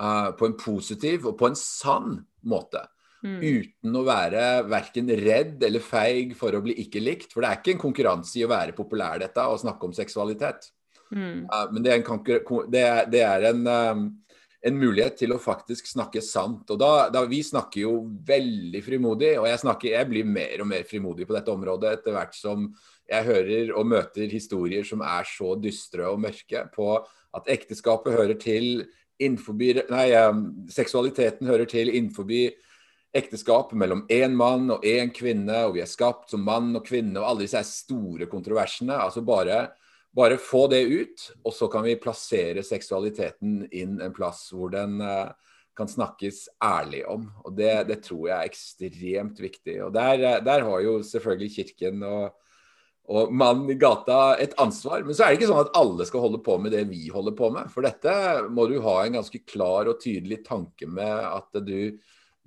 uh, 0.00 0.30
på 0.38 0.48
en 0.48 0.56
positiv 0.58 1.28
og 1.30 1.38
på 1.40 1.50
en 1.50 1.58
sann 1.58 2.18
måte. 2.48 2.84
Mm. 3.24 3.38
Uten 3.40 3.96
å 3.96 4.02
være 4.04 4.42
verken 4.68 5.08
redd 5.16 5.62
eller 5.64 5.80
feig 5.80 6.34
for 6.36 6.52
å 6.52 6.60
bli 6.64 6.76
ikke 6.82 7.00
likt. 7.00 7.30
For 7.32 7.40
det 7.40 7.50
er 7.50 7.60
ikke 7.60 7.76
en 7.76 7.84
konkurranse 7.86 8.36
i 8.40 8.44
å 8.44 8.50
være 8.52 8.76
populær, 8.76 9.16
dette, 9.22 9.46
og 9.48 9.62
snakke 9.62 9.88
om 9.88 9.94
seksualitet. 9.96 10.68
Mm. 11.10 11.46
Uh, 11.48 11.64
men 11.72 11.84
det 11.84 11.94
er 11.94 12.02
en, 12.02 12.28
det 12.72 12.84
er, 12.84 13.08
det 13.08 13.22
er 13.24 13.46
en, 13.52 13.62
um, 13.64 14.04
en, 14.64 14.76
mulighet 14.76 15.16
til 15.22 15.32
å 15.32 15.40
faktisk 15.40 15.88
snakke 15.88 16.20
sant. 16.24 16.68
Og 16.74 16.80
da, 16.80 17.08
da, 17.14 17.24
Vi 17.30 17.40
snakker 17.46 17.86
jo 17.86 17.94
veldig 18.28 18.82
frimodig, 18.84 19.36
og 19.38 19.48
jeg, 19.48 19.62
snakker, 19.64 19.94
jeg 19.96 20.10
blir 20.10 20.28
mer 20.28 20.64
og 20.64 20.70
mer 20.74 20.84
frimodig 20.88 21.28
på 21.28 21.36
dette 21.38 21.54
området 21.54 21.96
etter 21.98 22.16
hvert 22.16 22.36
som 22.36 22.68
jeg 23.04 23.26
hører 23.26 23.72
og 23.76 23.88
møter 23.88 24.30
historier 24.32 24.84
som 24.88 25.02
er 25.04 25.26
så 25.28 25.54
dystre 25.60 26.08
og 26.08 26.22
mørke 26.24 26.62
på 26.72 26.88
at 27.34 27.50
ekteskapet 27.52 28.14
hører 28.16 28.38
til 28.40 28.86
innenfor, 29.22 29.56
nei, 29.90 30.08
seksualiteten 30.72 31.48
hører 31.48 31.68
til 31.70 31.90
innenfor 31.92 32.30
ekteskap 33.14 33.72
mellom 33.78 34.02
én 34.10 34.34
mann 34.34 34.66
og 34.74 34.84
én 34.86 35.12
kvinne, 35.14 35.60
og 35.68 35.76
vi 35.76 35.84
er 35.84 35.90
skapt 35.90 36.32
som 36.34 36.42
mann 36.46 36.72
og 36.74 36.84
kvinne, 36.86 37.20
og 37.20 37.28
alle 37.28 37.46
disse 37.46 37.62
store 37.68 38.26
kontroversene. 38.30 38.96
altså 38.96 39.22
bare, 39.22 39.68
bare 40.14 40.38
få 40.38 40.66
det 40.72 40.82
ut, 40.90 41.30
og 41.44 41.54
så 41.54 41.70
kan 41.70 41.86
vi 41.86 41.94
plassere 42.00 42.64
seksualiteten 42.66 43.68
inn 43.70 44.00
en 44.02 44.14
plass 44.14 44.48
hvor 44.52 44.74
den 44.74 44.98
uh, 45.00 45.30
kan 45.76 45.90
snakkes 45.90 46.48
ærlig 46.62 47.04
om. 47.10 47.28
og 47.44 47.54
Det, 47.56 47.86
det 47.88 48.00
tror 48.02 48.28
jeg 48.28 48.36
er 48.38 48.50
ekstremt 48.50 49.40
viktig. 49.40 49.82
og 49.84 49.94
Der, 49.94 50.40
der 50.40 50.66
har 50.66 50.80
jo 50.80 51.02
selvfølgelig 51.02 51.54
Kirken 51.54 52.02
og 52.02 52.34
og 53.04 53.32
mannen 53.36 53.68
i 53.68 53.76
gata 53.76 54.36
et 54.40 54.54
ansvar. 54.60 55.02
Men 55.04 55.16
så 55.16 55.24
er 55.24 55.32
det 55.32 55.40
ikke 55.40 55.50
sånn 55.50 55.66
at 55.66 55.76
alle 55.76 56.06
skal 56.08 56.24
holde 56.24 56.40
på 56.44 56.56
med 56.62 56.72
det 56.72 56.86
vi 56.88 57.02
holder 57.12 57.34
på 57.36 57.50
med. 57.52 57.68
For 57.72 57.84
dette 57.84 58.14
må 58.48 58.64
du 58.70 58.78
ha 58.84 58.96
en 59.02 59.18
ganske 59.18 59.40
klar 59.44 59.90
og 59.90 60.00
tydelig 60.00 60.40
tanke 60.46 60.88
med 60.88 61.12
at 61.12 61.60
du, 61.66 61.98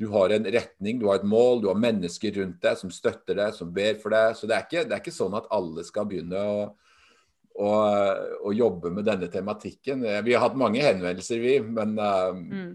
du 0.02 0.08
har 0.15 0.34
en 0.34 0.50
retning, 0.58 0.98
du 0.98 1.06
har 1.12 1.22
et 1.22 1.30
mål, 1.30 1.62
du 1.62 1.70
har 1.70 1.78
mennesker 1.82 2.39
rundt 2.39 2.58
deg 2.65 2.80
som 2.80 2.93
støtter 2.93 3.38
deg, 3.38 3.54
som 3.54 3.70
ber 3.74 4.02
for 4.02 4.15
deg. 4.15 4.34
Så 4.38 4.50
det 4.50 4.58
er 4.58 4.65
ikke, 4.65 4.86
det 4.88 4.98
er 4.98 5.04
ikke 5.04 5.13
sånn 5.20 5.38
at 5.38 5.50
alle 5.54 5.86
skal 5.86 6.10
begynne 6.10 6.41
å, 6.41 6.65
å, 7.62 7.70
å, 8.50 8.54
jobbe 8.58 8.96
med 8.96 9.06
denne 9.06 9.30
tematikken. 9.30 10.02
Vi 10.26 10.34
har 10.34 10.41
hatt 10.41 10.58
mange 10.58 10.82
henvendelser, 10.82 11.43
vi. 11.43 11.60
Men 11.62 11.93
uh, 12.02 12.32
mm. 12.34 12.72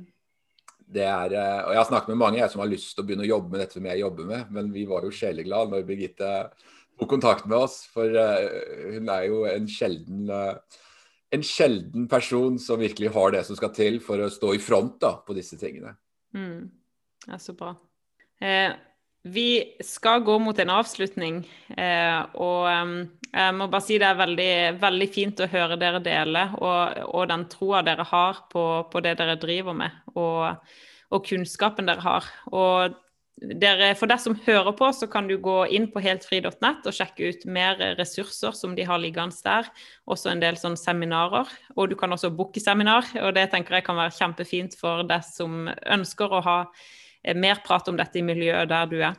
det 0.86 1.08
er 1.08 1.34
uh, 1.34 1.64
Og 1.64 1.74
jeg 1.74 1.82
har 1.82 1.90
snakket 1.90 2.14
med 2.14 2.22
mange 2.22 2.38
jeg 2.38 2.54
som 2.54 2.62
har 2.62 2.70
lyst 2.70 2.94
til 2.94 3.02
å 3.02 3.10
begynne 3.10 3.26
å 3.26 3.32
jobbe 3.32 3.56
med 3.56 3.64
dette 3.64 3.80
som 3.80 3.90
jeg 3.90 4.04
jobber 4.04 4.30
med, 4.30 4.54
men 4.54 4.70
vi 4.70 4.86
var 4.86 5.02
jo 5.02 5.10
sjeleglade 5.10 5.74
når 5.74 5.90
Birgitte 5.90 6.30
tok 7.02 7.12
kontakt 7.16 7.50
med 7.50 7.58
oss. 7.58 7.82
For 7.92 8.08
uh, 8.08 8.46
hun 8.94 9.10
er 9.12 9.28
jo 9.28 9.42
en 9.50 9.68
sjelden, 9.70 10.30
uh, 10.30 10.80
en 11.34 11.44
sjelden 11.46 12.08
person 12.10 12.56
som 12.62 12.80
virkelig 12.80 13.12
har 13.12 13.34
det 13.34 13.44
som 13.48 13.58
skal 13.58 13.74
til 13.76 14.00
for 14.04 14.22
å 14.22 14.30
stå 14.32 14.54
i 14.56 14.62
front 14.62 15.00
da, 15.02 15.16
på 15.26 15.36
disse 15.36 15.60
tingene. 15.60 15.96
Mm. 16.36 16.70
Er 17.28 17.38
så 17.42 17.54
bra. 17.54 17.74
Eh, 18.42 18.72
vi 19.22 19.76
skal 19.84 20.20
gå 20.26 20.38
mot 20.42 20.58
en 20.58 20.72
avslutning, 20.74 21.42
eh, 21.76 22.22
og 22.34 22.66
um, 22.66 22.96
jeg 23.30 23.54
må 23.54 23.68
bare 23.70 23.86
si 23.86 23.98
det 24.02 24.08
er 24.08 24.18
veldig, 24.18 24.54
veldig 24.82 25.08
fint 25.14 25.42
å 25.44 25.48
høre 25.52 25.78
dere 25.78 26.00
dele, 26.02 26.48
og, 26.58 26.98
og 27.06 27.28
den 27.30 27.46
troa 27.52 27.84
dere 27.86 28.06
har 28.08 28.42
på, 28.50 28.64
på, 28.90 29.04
det 29.04 29.14
dere 29.20 29.38
driver 29.40 29.78
med, 29.78 29.94
og, 30.16 30.74
og 31.14 31.28
kunnskapen 31.28 31.86
dere 31.86 32.02
har. 32.02 32.26
Og 32.50 32.98
dere, 33.42 33.92
for 33.98 34.10
deg 34.10 34.20
som 34.22 34.36
hører 34.44 34.74
på, 34.78 34.88
så 34.94 35.08
kan 35.10 35.26
du 35.28 35.34
gå 35.42 35.56
inn 35.74 35.88
på 35.92 36.02
heltfri.nett 36.04 36.86
og 36.86 36.94
sjekke 36.94 37.32
ut 37.32 37.44
mer 37.50 37.80
ressurser 37.98 38.54
som 38.56 38.76
de 38.78 38.86
har 38.86 39.00
liggende 39.02 39.36
der. 39.44 39.68
Også 40.06 40.30
en 40.32 40.42
del 40.42 40.58
sånn 40.60 40.78
seminarer. 40.78 41.50
Og 41.76 41.90
du 41.90 41.96
kan 41.98 42.12
også 42.14 42.32
booke 42.34 42.62
seminar, 42.62 43.08
og 43.22 43.34
det 43.36 43.48
tenker 43.52 43.78
jeg 43.78 43.86
kan 43.88 43.98
være 43.98 44.14
kjempefint 44.18 44.78
for 44.78 45.04
deg 45.08 45.26
som 45.26 45.66
ønsker 45.68 46.32
å 46.32 46.42
ha 46.46 46.56
eh, 46.62 47.36
mer 47.36 47.62
prat 47.66 47.90
om 47.90 47.98
dette 47.98 48.20
i 48.20 48.26
miljøet 48.26 48.70
der 48.70 48.90
du 48.90 48.98
er. 49.02 49.18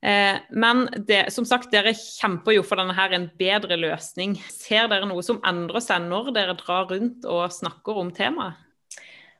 Eh, 0.00 0.38
men 0.50 0.86
det, 1.08 1.24
som 1.34 1.46
sagt, 1.48 1.72
dere 1.74 1.94
kjemper 1.96 2.54
jo 2.54 2.62
for 2.66 2.78
denne 2.78 2.94
her 2.96 3.14
en 3.16 3.28
bedre 3.38 3.78
løsning. 3.80 4.38
Ser 4.52 4.88
dere 4.90 5.08
noe 5.10 5.24
som 5.26 5.42
endrer 5.46 5.82
seg 5.84 6.06
når 6.06 6.32
dere 6.36 6.56
drar 6.60 6.88
rundt 6.92 7.26
og 7.26 7.50
snakker 7.52 8.00
om 8.04 8.14
temaet? 8.14 8.64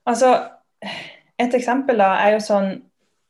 Altså, 0.08 0.32
et 1.38 1.54
eksempel 1.54 2.00
da 2.00 2.14
er 2.22 2.38
jo 2.38 2.44
sånn 2.44 2.70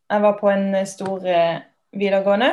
jeg 0.09 0.25
var 0.25 0.39
på 0.39 0.51
en 0.51 0.71
stor 0.89 1.27
eh, 1.29 1.61
videregående, 1.97 2.53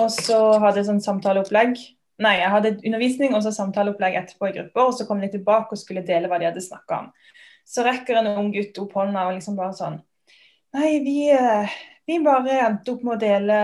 og 0.00 0.08
så 0.14 0.38
hadde 0.62 0.80
jeg 0.80 0.88
sånn 0.88 1.04
samtaleopplegg. 1.04 1.76
Nei, 2.22 2.36
jeg 2.38 2.52
hadde 2.52 2.74
undervisning 2.80 3.34
og 3.36 3.42
så 3.44 3.52
samtaleopplegg 3.54 4.16
etterpå 4.20 4.48
i 4.48 4.56
grupper, 4.56 4.88
og 4.88 4.96
så 4.96 5.06
kom 5.08 5.20
de 5.22 5.30
tilbake 5.32 5.74
og 5.74 5.80
skulle 5.80 6.04
dele 6.06 6.30
hva 6.30 6.38
de 6.40 6.48
hadde 6.48 6.64
snakka 6.64 7.00
om. 7.02 7.10
Så 7.68 7.84
rekker 7.86 8.18
en 8.18 8.30
ung 8.34 8.50
gutt 8.54 8.78
opp 8.82 8.94
hånda 8.98 9.26
og 9.28 9.36
liksom 9.36 9.58
bare 9.58 9.76
sånn 9.78 10.00
Nei, 10.72 11.02
vi, 11.04 11.16
eh, 11.30 11.74
vi 12.08 12.16
bare 12.24 12.56
endte 12.64 12.94
opp 12.94 13.04
med 13.06 13.14
å 13.14 13.20
dele 13.20 13.58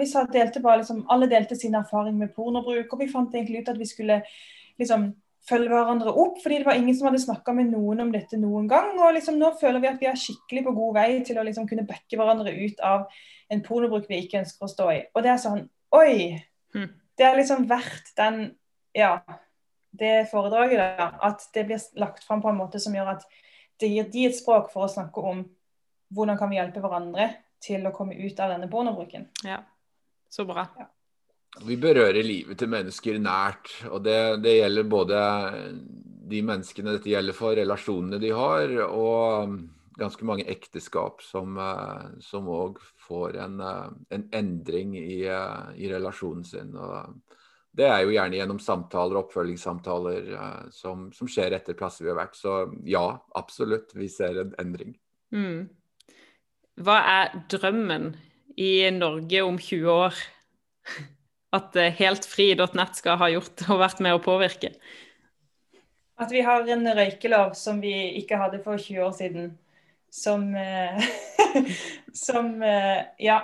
Vi 0.00 0.06
delte 0.32 0.62
bare 0.64 0.80
liksom 0.80 1.04
Alle 1.12 1.28
delte 1.30 1.54
sin 1.54 1.76
erfaring 1.78 2.16
med 2.18 2.32
pornobruk, 2.34 2.88
og 2.90 3.02
vi 3.04 3.10
fant 3.12 3.34
egentlig 3.34 3.62
ut 3.62 3.70
at 3.70 3.78
vi 3.78 3.86
skulle 3.86 4.18
liksom 4.80 5.12
følge 5.46 5.70
hverandre 5.70 6.12
opp. 6.12 6.40
fordi 6.42 6.58
det 6.58 6.66
var 6.66 6.78
ingen 6.78 6.96
som 6.96 7.08
hadde 7.08 7.22
snakka 7.22 7.54
med 7.54 7.70
noen 7.70 8.02
om 8.06 8.12
dette 8.12 8.38
noen 8.40 8.68
gang. 8.68 8.92
Og 8.98 9.14
liksom 9.14 9.38
nå 9.38 9.52
føler 9.60 9.82
vi 9.82 9.90
at 9.92 10.02
vi 10.02 10.10
er 10.10 10.20
skikkelig 10.20 10.66
på 10.66 10.74
god 10.76 10.94
vei 10.98 11.08
til 11.26 11.38
å 11.38 11.46
liksom 11.46 11.68
kunne 11.70 11.86
backe 11.86 12.18
hverandre 12.18 12.52
ut 12.52 12.82
av 12.84 13.06
en 13.52 13.62
pornobruk 13.62 14.08
vi 14.10 14.24
ikke 14.24 14.42
ønsker 14.42 14.66
å 14.66 14.72
stå 14.72 14.90
i. 14.92 15.00
Og 15.14 15.26
det 15.26 15.34
er 15.34 15.42
sånn 15.42 15.66
Oi! 15.94 16.34
Mm. 16.74 16.90
Det 17.16 17.24
er 17.24 17.36
liksom 17.38 17.68
verdt 17.70 18.10
den 18.18 18.40
Ja, 18.96 19.20
det 19.96 20.28
foredraget, 20.30 20.80
da. 20.98 21.10
At 21.22 21.46
det 21.54 21.66
blir 21.68 21.82
lagt 22.00 22.24
fram 22.24 22.42
på 22.42 22.50
en 22.50 22.58
måte 22.58 22.80
som 22.82 22.94
gjør 22.96 23.14
at 23.14 23.26
det 23.80 23.92
gir 23.92 24.08
de 24.12 24.26
et 24.28 24.36
språk 24.36 24.70
for 24.72 24.86
å 24.86 24.90
snakke 24.92 25.20
om 25.20 25.44
hvordan 26.16 26.38
kan 26.40 26.50
vi 26.50 26.58
hjelpe 26.58 26.80
hverandre 26.80 27.28
til 27.62 27.86
å 27.86 27.92
komme 27.94 28.16
ut 28.16 28.40
av 28.40 28.52
denne 28.54 28.68
pornobruken. 28.72 29.28
Ja, 29.44 29.62
så 30.32 30.46
bra. 30.48 30.66
Ja. 30.78 30.88
Vi 31.64 31.76
berører 31.80 32.20
livet 32.24 32.58
til 32.60 32.68
mennesker 32.68 33.16
nært. 33.22 33.70
Og 33.88 34.02
det, 34.04 34.18
det, 34.44 34.58
gjelder 34.58 34.90
både 34.90 35.20
de 36.28 36.42
menneskene 36.44 36.96
dette 36.96 37.10
gjelder 37.12 37.36
for, 37.36 37.56
relasjonene 37.56 38.20
de 38.20 38.32
har, 38.36 38.74
og 38.90 39.56
ganske 39.96 40.26
mange 40.28 40.44
ekteskap 40.52 41.22
som 41.24 41.56
òg 41.56 42.82
får 43.06 43.38
en, 43.46 43.62
en, 43.62 44.26
endring 44.36 44.96
i, 44.98 45.22
i, 45.24 45.88
relasjonen 45.88 46.44
sin. 46.44 46.74
Og 46.76 47.16
det 47.76 47.88
er 47.88 48.04
jo 48.04 48.12
gjerne 48.12 48.40
gjennom 48.40 48.60
samtaler 48.60 49.16
og 49.16 49.26
oppfølgingssamtaler 49.26 50.30
som, 50.74 51.08
som 51.16 51.30
skjer 51.30 51.56
etter 51.56 51.78
plasser 51.78 52.04
vi 52.04 52.12
har 52.12 52.20
vært. 52.20 52.36
Så 52.36 52.58
ja, 52.84 53.06
absolutt, 53.38 53.96
vi 53.96 54.10
ser 54.12 54.42
en 54.44 54.54
endring. 54.60 54.92
Mm. 55.32 55.68
Hva 56.84 57.00
er 57.08 57.36
drømmen 57.48 58.10
i 58.60 58.72
Norge 58.92 59.44
om 59.46 59.56
20 59.56 59.92
år? 59.94 60.24
At 61.54 61.76
eh, 61.78 61.92
heltfri.nett 61.94 62.98
skal 62.98 63.20
ha 63.20 63.28
gjort 63.30 63.66
og 63.70 63.82
vært 63.82 64.02
med 64.04 64.16
å 64.16 64.22
påvirke? 64.22 64.72
At 66.16 66.32
vi 66.32 66.42
har 66.44 66.66
en 66.72 66.88
røykelov 66.96 67.54
som 67.58 67.80
vi 67.82 67.94
ikke 68.22 68.38
hadde 68.40 68.62
for 68.64 68.80
20 68.80 69.04
år 69.04 69.14
siden. 69.16 69.50
Som, 70.12 70.48
eh, 70.56 71.02
som 72.26 72.54
eh, 72.64 73.04
ja, 73.22 73.40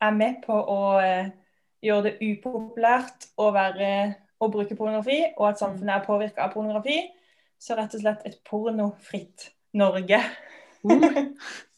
er 0.00 0.14
med 0.14 0.40
på 0.44 0.54
å 0.54 0.80
gjøre 1.84 2.06
det 2.06 2.14
upopulært 2.22 3.28
å, 3.36 3.50
være, 3.54 3.90
å 4.40 4.48
bruke 4.52 4.76
pornografi, 4.78 5.20
og 5.36 5.50
at 5.50 5.60
samfunnet 5.60 5.98
er 5.98 6.06
påvirka 6.06 6.46
av 6.46 6.54
pornografi. 6.54 7.02
Så 7.60 7.76
rett 7.78 7.94
og 7.96 8.02
slett 8.02 8.24
et 8.28 8.40
pornofritt 8.46 9.50
Norge. 9.76 10.20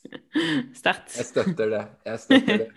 Sterkt. 0.77 1.15
Jeg 1.17 1.29
støtter 1.29 1.71
det. 1.73 1.83
Jeg 2.07 2.23
støtter 2.23 2.63
det. 2.63 2.69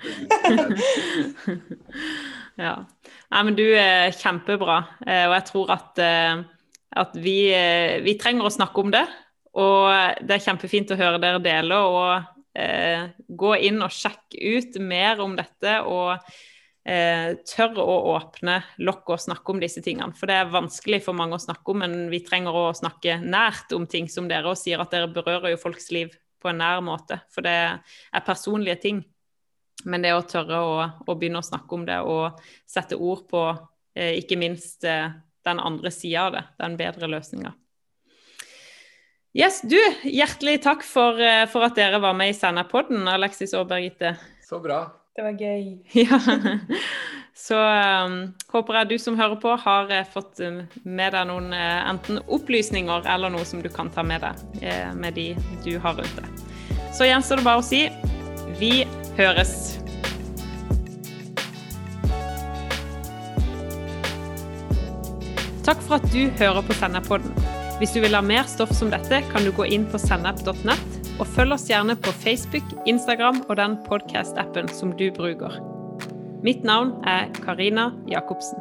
ja. 2.63 2.75
Nei, 3.29 3.41
men 3.47 3.57
du 3.57 3.65
er 3.67 4.13
kjempebra, 4.15 4.79
eh, 5.05 5.25
og 5.27 5.35
jeg 5.37 5.47
tror 5.51 5.73
at, 5.75 6.03
eh, 6.03 6.43
at 7.03 7.17
vi, 7.19 7.37
eh, 7.55 7.99
vi, 8.05 8.17
trenger 8.21 8.49
å 8.49 8.53
snakke 8.53 8.85
om 8.85 8.93
det. 8.95 9.05
Og 9.59 9.89
det 10.25 10.37
er 10.37 10.45
kjempefint 10.45 10.93
å 10.93 10.99
høre 10.99 11.21
dere 11.21 11.41
dele, 11.43 11.79
og 11.79 12.59
eh, 12.59 13.09
gå 13.27 13.55
inn 13.69 13.81
og 13.85 13.93
sjekke 13.93 14.55
ut 14.59 14.79
mer 14.83 15.21
om 15.25 15.35
dette. 15.39 15.79
og 15.85 16.17
eh, 16.89 17.35
tør 17.47 17.79
å 17.83 17.97
åpne 18.15 18.59
lokket 18.81 19.15
og 19.15 19.23
snakke 19.27 19.53
om 19.53 19.61
disse 19.61 19.83
tingene. 19.85 20.15
For 20.17 20.29
det 20.29 20.39
er 20.39 20.53
vanskelig 20.53 21.01
for 21.05 21.17
mange 21.17 21.37
å 21.37 21.43
snakke 21.43 21.73
om, 21.73 21.83
men 21.83 22.07
vi 22.13 22.23
trenger 22.25 22.55
å 22.55 22.65
snakke 22.77 23.19
nært 23.23 23.73
om 23.75 23.87
ting 23.89 24.09
som 24.11 24.29
dere, 24.29 24.49
og 24.49 24.59
sier 24.59 24.81
at 24.81 24.93
dere 24.93 25.11
berører 25.13 25.53
jo 25.53 25.61
folks 25.61 25.91
liv 25.95 26.13
på 26.41 26.51
en 26.51 26.59
nær 26.61 26.83
måte. 26.85 27.19
For 27.33 27.45
det 27.45 27.55
er 27.55 28.25
personlige 28.25 28.79
ting. 28.83 29.01
Men 29.85 30.03
det 30.03 30.11
å 30.15 30.25
tørre 30.27 30.59
å, 30.59 30.75
å 31.07 31.15
begynne 31.15 31.39
å 31.39 31.45
snakke 31.45 31.75
om 31.75 31.85
det 31.87 32.01
og 32.03 32.39
sette 32.67 32.97
ord 32.99 33.25
på 33.31 33.43
eh, 33.95 34.17
ikke 34.19 34.39
minst 34.39 34.83
eh, 34.83 35.07
den 35.47 35.61
andre 35.63 35.91
sida 35.95 36.27
av 36.27 36.35
det, 36.35 36.43
den 36.59 36.75
bedre 36.79 37.09
løsninga. 37.11 37.53
Yes, 39.37 39.61
du, 39.61 39.77
hjertelig 40.09 40.57
takk 40.65 40.83
for, 40.83 41.19
eh, 41.21 41.45
for 41.51 41.67
at 41.67 41.77
dere 41.79 42.01
var 42.01 42.17
med 42.17 42.33
i 42.33 42.35
Senderpodden, 42.35 43.07
Alexis 43.07 43.53
og 43.55 43.69
Birgitte. 43.69 44.15
Så 44.43 44.59
bra. 44.63 44.83
Det 45.15 45.23
var 45.23 45.39
gøy. 45.39 45.77
Ja. 45.95 46.19
Så 47.39 47.55
um, 47.55 48.15
håper 48.51 48.81
jeg 48.81 48.89
du 48.89 48.97
som 48.99 49.15
hører 49.17 49.39
på, 49.39 49.53
har 49.63 49.87
uh, 49.87 50.03
fått 50.11 50.41
um, 50.43 50.59
med 50.83 51.15
deg 51.15 51.29
noen 51.29 51.53
uh, 51.55 51.87
enten 51.87 52.19
opplysninger 52.27 53.07
eller 53.07 53.31
noe 53.31 53.47
som 53.47 53.63
du 53.63 53.69
kan 53.71 53.87
ta 53.95 54.03
med 54.03 54.25
deg 54.25 54.43
uh, 54.65 54.91
med 54.99 55.15
de 55.15 55.31
du 55.63 55.77
har 55.79 55.95
rundt 55.95 56.19
deg. 56.19 56.27
Så 56.93 57.07
gjenstår 57.07 57.39
det 57.39 57.47
bare 57.47 57.61
å 57.61 57.65
si 57.65 57.85
vi 58.59 58.83
høres. 59.15 59.79
Takk 65.63 65.81
for 65.85 65.99
at 65.99 66.11
du 66.11 66.27
hører 66.41 66.65
på 66.65 66.75
Sennepodden. 66.75 67.31
Hvis 67.79 67.95
du 67.95 68.01
vil 68.03 68.17
ha 68.17 68.25
mer 68.25 68.43
stoff 68.51 68.73
som 68.75 68.91
dette, 68.91 69.21
kan 69.31 69.47
du 69.47 69.53
gå 69.55 69.69
inn 69.69 69.87
på 69.87 70.01
sennep.nett, 70.01 71.01
og 71.21 71.27
følg 71.37 71.55
oss 71.55 71.69
gjerne 71.71 71.95
på 71.95 72.11
Facebook, 72.19 72.67
Instagram 72.89 73.45
og 73.47 73.59
den 73.61 73.79
podkast-appen 73.87 74.67
som 74.75 74.91
du 74.99 75.07
bruker. 75.15 75.61
Mitt 76.41 76.63
navn 76.63 77.03
er 77.03 77.27
Karina 77.43 77.91
Jacobsen. 78.07 78.59